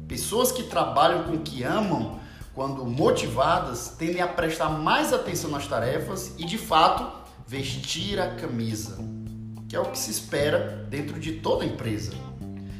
Pessoas 0.08 0.51
que 0.51 0.63
trabalham 0.63 1.25
com 1.25 1.34
o 1.34 1.41
que 1.41 1.62
amam 1.62 2.24
quando 2.55 2.85
motivadas, 2.85 3.89
tendem 3.99 4.21
a 4.21 4.27
prestar 4.27 4.69
mais 4.69 5.11
atenção 5.11 5.51
nas 5.51 5.67
tarefas 5.67 6.33
e, 6.39 6.45
de 6.45 6.57
fato, 6.57 7.05
vestir 7.45 8.17
a 8.17 8.33
camisa, 8.35 8.97
que 9.67 9.75
é 9.75 9.79
o 9.79 9.91
que 9.91 9.99
se 9.99 10.09
espera 10.09 10.87
dentro 10.89 11.19
de 11.19 11.33
toda 11.33 11.65
empresa. 11.65 12.13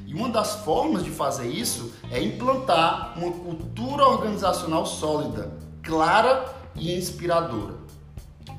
E 0.07 0.13
uma 0.13 0.29
das 0.29 0.55
formas 0.63 1.03
de 1.03 1.11
fazer 1.11 1.49
isso 1.49 1.93
é 2.09 2.23
implantar 2.23 3.15
uma 3.17 3.29
cultura 3.33 4.07
organizacional 4.07 4.85
sólida, 4.85 5.51
clara 5.83 6.45
e 6.73 6.97
inspiradora. 6.97 7.75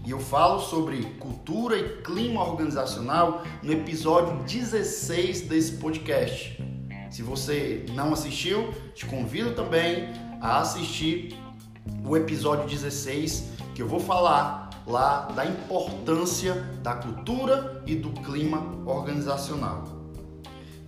E 0.04 0.10
eu 0.10 0.20
falo 0.20 0.60
sobre 0.60 1.02
cultura 1.18 1.78
e 1.78 2.02
clima 2.02 2.44
organizacional 2.44 3.42
no 3.62 3.72
episódio 3.72 4.44
16 4.44 5.48
desse 5.48 5.72
podcast. 5.78 6.62
Se 7.10 7.22
você 7.22 7.86
não 7.94 8.12
assistiu, 8.12 8.74
te 8.94 9.06
convido 9.06 9.52
também 9.54 10.25
a 10.40 10.60
assistir 10.60 11.36
o 12.04 12.16
episódio 12.16 12.68
16, 12.68 13.50
que 13.74 13.82
eu 13.82 13.88
vou 13.88 14.00
falar 14.00 14.70
lá 14.86 15.22
da 15.34 15.44
importância 15.44 16.54
da 16.82 16.94
cultura 16.94 17.82
e 17.86 17.94
do 17.94 18.10
clima 18.22 18.62
organizacional. 18.84 19.84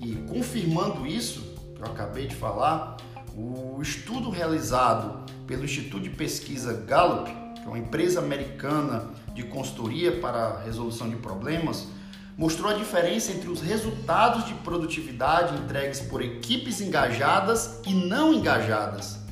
E 0.00 0.14
confirmando 0.28 1.06
isso, 1.06 1.40
que 1.74 1.82
eu 1.82 1.86
acabei 1.86 2.26
de 2.26 2.34
falar, 2.34 2.96
o 3.36 3.80
estudo 3.82 4.30
realizado 4.30 5.24
pelo 5.46 5.64
Instituto 5.64 6.02
de 6.02 6.10
Pesquisa 6.10 6.84
Gallup, 6.86 7.30
que 7.54 7.64
é 7.64 7.68
uma 7.68 7.78
empresa 7.78 8.20
americana 8.20 9.10
de 9.34 9.42
consultoria 9.44 10.20
para 10.20 10.60
resolução 10.60 11.08
de 11.08 11.16
problemas, 11.16 11.88
mostrou 12.36 12.70
a 12.70 12.74
diferença 12.74 13.32
entre 13.32 13.48
os 13.48 13.60
resultados 13.60 14.46
de 14.46 14.54
produtividade 14.54 15.60
entregues 15.60 16.00
por 16.00 16.22
equipes 16.22 16.80
engajadas 16.80 17.80
e 17.84 17.92
não 17.92 18.32
engajadas. 18.32 19.27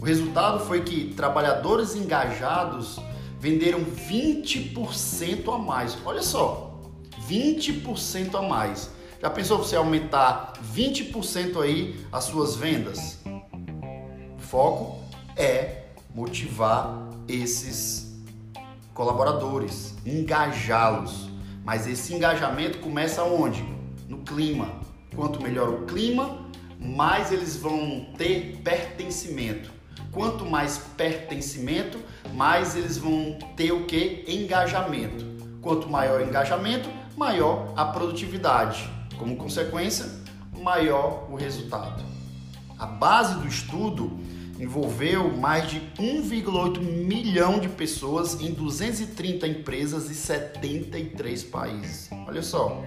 O 0.00 0.04
resultado 0.06 0.64
foi 0.64 0.82
que 0.82 1.12
trabalhadores 1.12 1.94
engajados 1.94 2.98
venderam 3.38 3.84
20% 3.84 5.54
a 5.54 5.58
mais. 5.58 5.98
Olha 6.06 6.22
só, 6.22 6.80
20% 7.28 8.34
a 8.34 8.40
mais. 8.40 8.90
Já 9.20 9.28
pensou 9.28 9.58
você 9.58 9.76
aumentar 9.76 10.54
20% 10.74 11.60
aí 11.60 12.00
as 12.10 12.24
suas 12.24 12.56
vendas? 12.56 13.18
O 14.38 14.40
foco 14.40 15.04
é 15.36 15.82
motivar 16.14 17.10
esses 17.28 18.18
colaboradores, 18.94 19.94
engajá-los. 20.06 21.28
Mas 21.62 21.86
esse 21.86 22.14
engajamento 22.14 22.78
começa 22.78 23.22
onde? 23.22 23.62
No 24.08 24.20
clima. 24.20 24.80
Quanto 25.14 25.42
melhor 25.42 25.68
o 25.68 25.84
clima, 25.84 26.46
mais 26.78 27.30
eles 27.30 27.54
vão 27.54 28.06
ter 28.16 28.62
pertencimento. 28.64 29.79
Quanto 30.12 30.44
mais 30.44 30.78
pertencimento, 30.96 31.98
mais 32.34 32.74
eles 32.74 32.98
vão 32.98 33.38
ter 33.56 33.72
o 33.72 33.84
que? 33.84 34.24
Engajamento. 34.26 35.24
Quanto 35.62 35.88
maior 35.88 36.20
o 36.20 36.24
engajamento, 36.24 36.88
maior 37.16 37.72
a 37.76 37.84
produtividade. 37.84 38.90
Como 39.16 39.36
consequência, 39.36 40.06
maior 40.58 41.28
o 41.30 41.36
resultado. 41.36 42.02
A 42.78 42.86
base 42.86 43.34
do 43.36 43.46
estudo 43.46 44.18
envolveu 44.58 45.34
mais 45.36 45.70
de 45.70 45.80
1,8 45.98 46.80
milhão 46.80 47.60
de 47.60 47.68
pessoas 47.68 48.40
em 48.40 48.52
230 48.52 49.46
empresas 49.46 50.10
e 50.10 50.14
73 50.14 51.44
países. 51.44 52.10
Olha 52.26 52.42
só. 52.42 52.82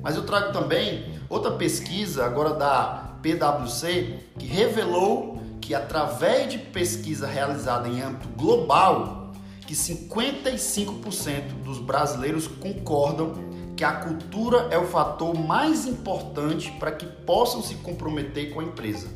Mas 0.00 0.16
eu 0.16 0.24
trago 0.24 0.52
também 0.52 1.18
outra 1.28 1.52
pesquisa, 1.52 2.24
agora 2.24 2.54
da 2.54 3.16
PwC, 3.20 4.20
que 4.38 4.46
revelou 4.46 5.41
que 5.62 5.74
através 5.74 6.50
de 6.50 6.58
pesquisa 6.58 7.26
realizada 7.26 7.88
em 7.88 8.02
âmbito 8.02 8.28
global, 8.36 9.32
que 9.66 9.74
55% 9.74 11.62
dos 11.64 11.78
brasileiros 11.78 12.46
concordam 12.48 13.32
que 13.76 13.84
a 13.84 13.92
cultura 13.92 14.68
é 14.70 14.76
o 14.76 14.86
fator 14.86 15.34
mais 15.34 15.86
importante 15.86 16.70
para 16.72 16.92
que 16.92 17.06
possam 17.06 17.62
se 17.62 17.76
comprometer 17.76 18.52
com 18.52 18.60
a 18.60 18.64
empresa. 18.64 19.08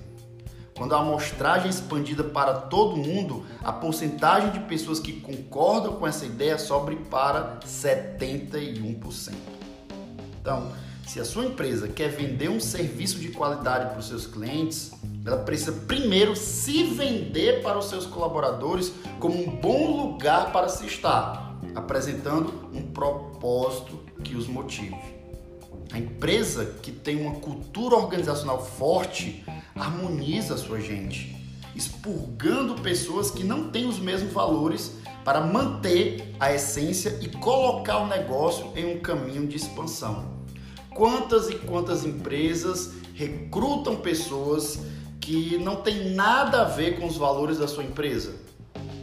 Quando 0.77 0.95
a 0.95 1.01
amostragem 1.01 1.67
é 1.67 1.71
expandida 1.71 2.23
para 2.23 2.55
todo 2.55 2.97
mundo, 2.97 3.45
a 3.65 3.73
porcentagem 3.73 4.53
de 4.53 4.61
pessoas 4.61 5.01
que 5.01 5.21
concordam 5.21 5.97
com 5.97 6.07
essa 6.07 6.25
ideia 6.25 6.59
sobe 6.59 6.97
para 7.11 7.59
71%. 7.67 9.35
Então, 10.41 10.71
se 11.07 11.21
a 11.21 11.25
sua 11.25 11.47
empresa 11.47 11.87
quer 11.87 12.09
vender 12.09 12.51
um 12.51 12.59
serviço 12.59 13.21
de 13.21 13.29
qualidade 13.29 13.91
para 13.91 13.99
os 14.01 14.09
seus 14.09 14.27
clientes, 14.27 14.91
ela 15.25 15.39
precisa 15.39 15.73
primeiro 15.73 16.35
se 16.35 16.83
vender 16.83 17.63
para 17.63 17.79
os 17.79 17.87
seus 17.87 18.05
colaboradores 18.05 18.93
como 19.21 19.41
um 19.41 19.57
bom 19.57 19.97
lugar 19.97 20.53
para 20.53 20.69
se 20.69 20.85
estar, 20.85 21.59
apresentando 21.77 22.69
um 22.75 22.83
propósito 22.83 24.01
que 24.25 24.35
os 24.35 24.49
motive. 24.49 24.97
A 25.93 25.99
empresa 25.99 26.65
que 26.83 26.91
tem 26.91 27.21
uma 27.21 27.37
cultura 27.37 27.95
organizacional 27.95 28.65
forte 28.65 29.45
harmoniza 29.77 30.55
a 30.55 30.59
sua 30.59 30.81
gente, 30.81 31.37
expurgando 31.75 32.83
pessoas 32.83 33.31
que 33.31 33.45
não 33.45 33.71
têm 33.71 33.87
os 33.87 34.01
mesmos 34.01 34.33
valores 34.33 34.97
para 35.25 35.41
manter 35.41 36.35
a 36.41 36.53
essência 36.53 37.19
e 37.23 37.29
colocar 37.29 37.99
o 37.99 38.09
negócio 38.09 38.73
em 38.75 38.97
um 38.97 39.01
caminho 39.01 39.47
de 39.47 39.57
expansão. 39.57 40.36
Quantas 40.97 41.51
e 41.51 41.57
quantas 41.57 42.07
empresas 42.07 42.93
recrutam 43.13 43.97
pessoas 43.97 44.79
que 45.21 45.59
não 45.59 45.77
têm 45.77 46.15
nada 46.15 46.63
a 46.63 46.65
ver 46.65 46.99
com 46.99 47.07
os 47.07 47.19
valores 47.19 47.59
da 47.59 47.69
sua 47.69 47.85
empresa? 47.85 48.35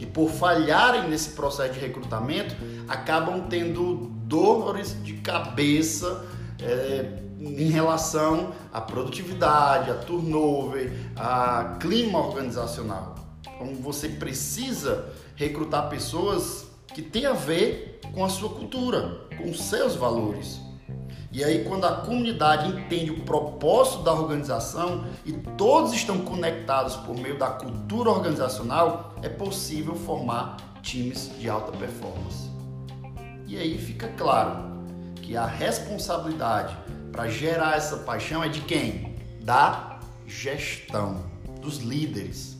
E 0.00 0.04
por 0.04 0.28
falharem 0.28 1.08
nesse 1.08 1.30
processo 1.30 1.74
de 1.74 1.78
recrutamento, 1.78 2.56
acabam 2.88 3.46
tendo 3.48 4.10
dores 4.26 5.00
de 5.04 5.12
cabeça 5.12 6.26
é, 6.60 7.12
em 7.38 7.70
relação 7.70 8.52
à 8.72 8.80
produtividade, 8.80 9.88
a 9.88 9.94
turnover, 9.94 10.92
a 11.14 11.76
clima 11.78 12.18
organizacional. 12.18 13.14
Então 13.54 13.72
você 13.76 14.08
precisa 14.08 15.12
recrutar 15.36 15.88
pessoas 15.88 16.66
que 16.92 17.02
têm 17.02 17.24
a 17.24 17.34
ver 17.34 18.00
com 18.12 18.24
a 18.24 18.28
sua 18.28 18.48
cultura, 18.48 19.28
com 19.38 19.54
seus 19.54 19.94
valores. 19.94 20.63
E 21.34 21.42
aí, 21.42 21.64
quando 21.64 21.84
a 21.84 21.96
comunidade 21.96 22.68
entende 22.68 23.10
o 23.10 23.24
propósito 23.24 24.04
da 24.04 24.12
organização 24.12 25.04
e 25.26 25.32
todos 25.32 25.92
estão 25.92 26.18
conectados 26.18 26.94
por 26.94 27.16
meio 27.16 27.36
da 27.36 27.48
cultura 27.48 28.10
organizacional, 28.10 29.16
é 29.20 29.28
possível 29.28 29.96
formar 29.96 30.58
times 30.80 31.32
de 31.36 31.50
alta 31.50 31.76
performance. 31.76 32.48
E 33.48 33.58
aí 33.58 33.76
fica 33.76 34.06
claro 34.16 34.80
que 35.16 35.36
a 35.36 35.44
responsabilidade 35.44 36.76
para 37.10 37.28
gerar 37.28 37.76
essa 37.78 37.96
paixão 37.96 38.44
é 38.44 38.48
de 38.48 38.60
quem? 38.60 39.16
Da 39.42 39.98
gestão, 40.28 41.24
dos 41.60 41.78
líderes. 41.78 42.56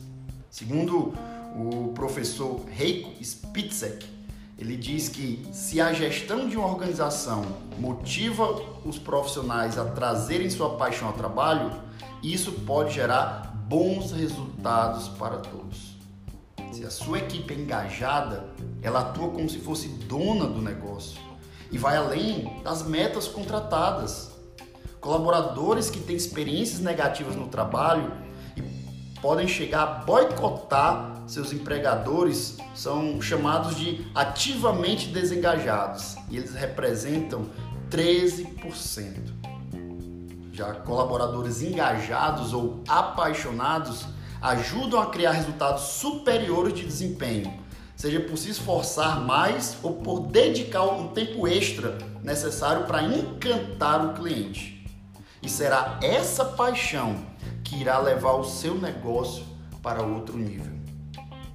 Segundo 0.49 1.13
o 1.55 1.93
professor 1.93 2.59
Heiko 2.77 3.23
Spitzek, 3.23 4.05
ele 4.57 4.77
diz 4.77 5.09
que 5.09 5.45
se 5.51 5.81
a 5.81 5.91
gestão 5.91 6.47
de 6.47 6.55
uma 6.55 6.67
organização 6.67 7.45
motiva 7.77 8.61
os 8.85 8.97
profissionais 8.97 9.77
a 9.77 9.85
trazerem 9.85 10.49
sua 10.49 10.77
paixão 10.77 11.09
ao 11.09 11.13
trabalho, 11.13 11.71
isso 12.23 12.51
pode 12.51 12.93
gerar 12.93 13.53
bons 13.67 14.11
resultados 14.11 15.09
para 15.09 15.37
todos. 15.37 15.97
Se 16.71 16.85
a 16.85 16.89
sua 16.89 17.19
equipe 17.19 17.53
é 17.53 17.57
engajada, 17.57 18.49
ela 18.81 19.01
atua 19.01 19.29
como 19.29 19.49
se 19.49 19.59
fosse 19.59 19.89
dona 19.89 20.45
do 20.45 20.61
negócio 20.61 21.19
e 21.71 21.77
vai 21.77 21.97
além 21.97 22.61
das 22.63 22.83
metas 22.83 23.27
contratadas. 23.27 24.31
Colaboradores 25.01 25.89
que 25.89 25.99
têm 25.99 26.15
experiências 26.15 26.79
negativas 26.79 27.35
no 27.35 27.47
trabalho 27.47 28.11
podem 29.25 29.47
chegar 29.47 29.81
a 29.81 29.85
boicotar 29.87 31.23
seus 31.25 31.51
empregadores 31.51 32.57
são 32.75 33.19
chamados 33.19 33.75
de 33.75 34.05
ativamente 34.13 35.07
desengajados 35.07 36.15
e 36.29 36.37
eles 36.37 36.53
representam 36.53 37.49
13%. 37.89 39.33
Já 40.53 40.75
colaboradores 40.75 41.63
engajados 41.63 42.53
ou 42.53 42.83
apaixonados 42.87 44.05
ajudam 44.39 45.01
a 45.01 45.07
criar 45.07 45.31
resultados 45.31 45.81
superiores 45.85 46.75
de 46.75 46.85
desempenho, 46.85 47.51
seja 47.95 48.19
por 48.19 48.37
se 48.37 48.51
esforçar 48.51 49.21
mais 49.21 49.75
ou 49.81 49.95
por 49.95 50.27
dedicar 50.27 50.83
um 50.83 51.07
tempo 51.07 51.47
extra 51.47 51.97
necessário 52.21 52.85
para 52.85 53.01
encantar 53.01 54.05
o 54.05 54.13
cliente. 54.13 54.85
E 55.41 55.49
será 55.49 55.99
essa 56.03 56.45
paixão 56.45 57.33
que 57.65 57.81
irá 57.81 57.99
levar 57.99 58.33
o 58.33 58.45
seu 58.45 58.75
negócio 58.75 59.43
para 59.81 60.01
outro 60.01 60.37
nível. 60.37 60.71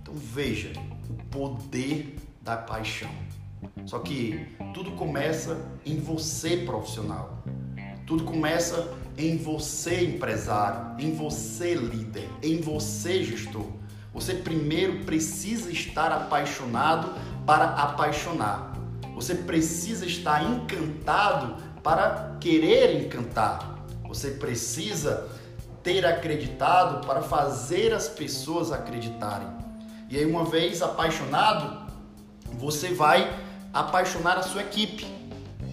Então 0.03 0.13
veja 0.15 0.73
o 1.09 1.15
poder 1.31 2.19
da 2.43 2.57
paixão. 2.57 3.11
Só 3.87 4.01
que 4.01 4.47
tudo 4.75 4.91
começa 4.93 5.57
em 5.87 5.99
você, 5.99 6.59
profissional. 6.59 7.43
Tudo 8.07 8.25
começa 8.25 8.93
em 9.17 9.37
você, 9.37 10.05
empresário, 10.05 10.97
em 10.99 11.15
você, 11.15 11.75
líder, 11.75 12.29
em 12.43 12.61
você, 12.61 13.23
gestor. 13.23 13.67
Você 14.13 14.35
primeiro 14.35 15.05
precisa 15.05 15.71
estar 15.71 16.11
apaixonado 16.11 17.15
para 17.47 17.67
apaixonar. 17.67 18.75
Você 19.15 19.35
precisa 19.35 20.05
estar 20.07 20.43
encantado 20.43 21.63
para 21.83 22.37
querer 22.41 23.05
encantar. 23.05 23.85
Você 24.09 24.33
precisa 24.33 25.29
ter 25.83 26.05
acreditado 26.05 27.07
para 27.07 27.23
fazer 27.23 27.93
as 27.93 28.09
pessoas 28.09 28.71
acreditarem. 28.71 29.49
E 30.09 30.17
aí, 30.17 30.27
uma 30.27 30.45
vez 30.45 30.83
apaixonado, 30.83 31.91
você 32.59 32.93
vai 32.93 33.33
apaixonar 33.73 34.37
a 34.39 34.43
sua 34.43 34.63
equipe, 34.63 35.07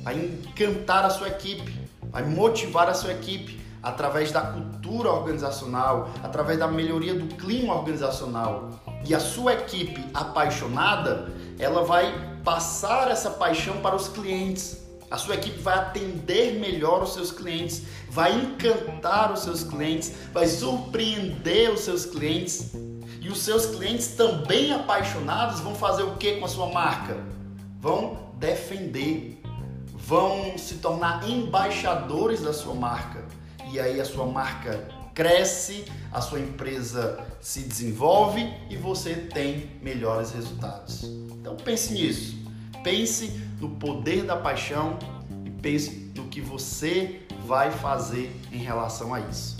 vai 0.04 0.16
encantar 0.16 1.04
a 1.04 1.10
sua 1.10 1.28
equipe, 1.28 1.74
vai 2.10 2.24
motivar 2.24 2.88
a 2.88 2.94
sua 2.94 3.12
equipe 3.12 3.60
através 3.82 4.32
da 4.32 4.42
cultura 4.42 5.12
organizacional, 5.12 6.10
através 6.24 6.60
da 6.60 6.68
melhoria 6.68 7.16
do 7.16 7.36
clima 7.36 7.74
organizacional. 7.74 8.70
E 9.06 9.14
a 9.14 9.20
sua 9.20 9.54
equipe 9.54 10.04
apaixonada, 10.14 11.32
ela 11.60 11.84
vai 11.84 12.14
passar 12.44 13.10
essa 13.10 13.30
paixão 13.32 13.78
para 13.78 13.96
os 13.96 14.08
clientes. 14.08 14.87
A 15.10 15.18
sua 15.18 15.36
equipe 15.36 15.60
vai 15.60 15.76
atender 15.76 16.60
melhor 16.60 17.04
os 17.04 17.14
seus 17.14 17.32
clientes, 17.32 17.84
vai 18.10 18.34
encantar 18.36 19.32
os 19.32 19.42
seus 19.42 19.64
clientes, 19.64 20.14
vai 20.34 20.48
surpreender 20.48 21.72
os 21.72 21.82
seus 21.82 22.06
clientes 22.06 22.74
E 23.28 23.30
os 23.30 23.40
seus 23.40 23.66
clientes 23.66 24.08
também 24.16 24.72
apaixonados 24.72 25.60
vão 25.60 25.76
fazer 25.76 26.04
o 26.04 26.16
que 26.16 26.38
com 26.38 26.46
a 26.46 26.48
sua 26.48 26.72
marca? 26.72 27.18
Vão 27.78 28.32
defender, 28.40 29.42
vão 29.94 30.58
se 30.58 30.76
tornar 30.76 31.30
embaixadores 31.30 32.42
da 32.42 32.54
sua 32.54 32.74
marca. 32.74 33.26
E 33.70 33.82
aí 33.82 34.00
a 34.00 34.06
sua 34.06 34.26
marca 34.26 34.88
cresce, 35.14 35.84
a 36.10 36.22
sua 36.22 36.40
empresa 36.40 37.20
se 37.42 37.64
desenvolve 37.64 38.50
e 38.70 38.78
você 38.78 39.16
tem 39.16 39.72
melhores 39.82 40.32
resultados. 40.32 41.04
Então 41.04 41.58
pense 41.58 41.94
nisso. 41.94 42.38
Pense 42.82 43.42
no 43.60 43.70
poder 43.70 44.24
da 44.24 44.36
paixão 44.36 44.98
e 45.46 45.50
pense 45.50 46.12
no 46.16 46.26
que 46.26 46.42
você 46.42 47.22
vai 47.46 47.72
fazer 47.72 48.36
em 48.52 48.58
relação 48.58 49.14
a 49.14 49.20
isso. 49.20 49.58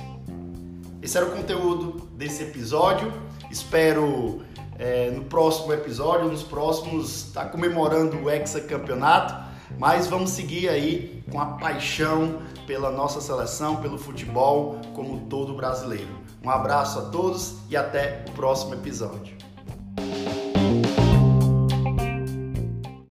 Esse 1.02 1.18
era 1.18 1.28
o 1.28 1.32
conteúdo 1.32 2.08
desse 2.16 2.44
episódio. 2.44 3.14
Espero 3.50 4.42
é, 4.78 5.10
no 5.12 5.24
próximo 5.24 5.74
episódio, 5.74 6.30
nos 6.30 6.44
próximos, 6.44 7.28
estar 7.28 7.46
tá 7.46 7.50
comemorando 7.50 8.18
o 8.18 8.30
Hexa 8.30 8.62
Campeonato, 8.62 9.34
mas 9.78 10.08
vamos 10.08 10.32
seguir 10.32 10.70
aí 10.70 11.24
com 11.32 11.40
a 11.40 11.46
paixão 11.46 12.40
pela 12.66 12.92
nossa 12.92 13.22
seleção, 13.22 13.78
pelo 13.78 13.98
futebol, 13.98 14.80
como 14.94 15.22
todo 15.28 15.54
brasileiro. 15.54 16.28
Um 16.44 16.50
abraço 16.50 17.00
a 17.00 17.02
todos 17.04 17.56
e 17.70 17.78
até 17.78 18.26
o 18.28 18.32
próximo 18.32 18.74
episódio. 18.74 19.37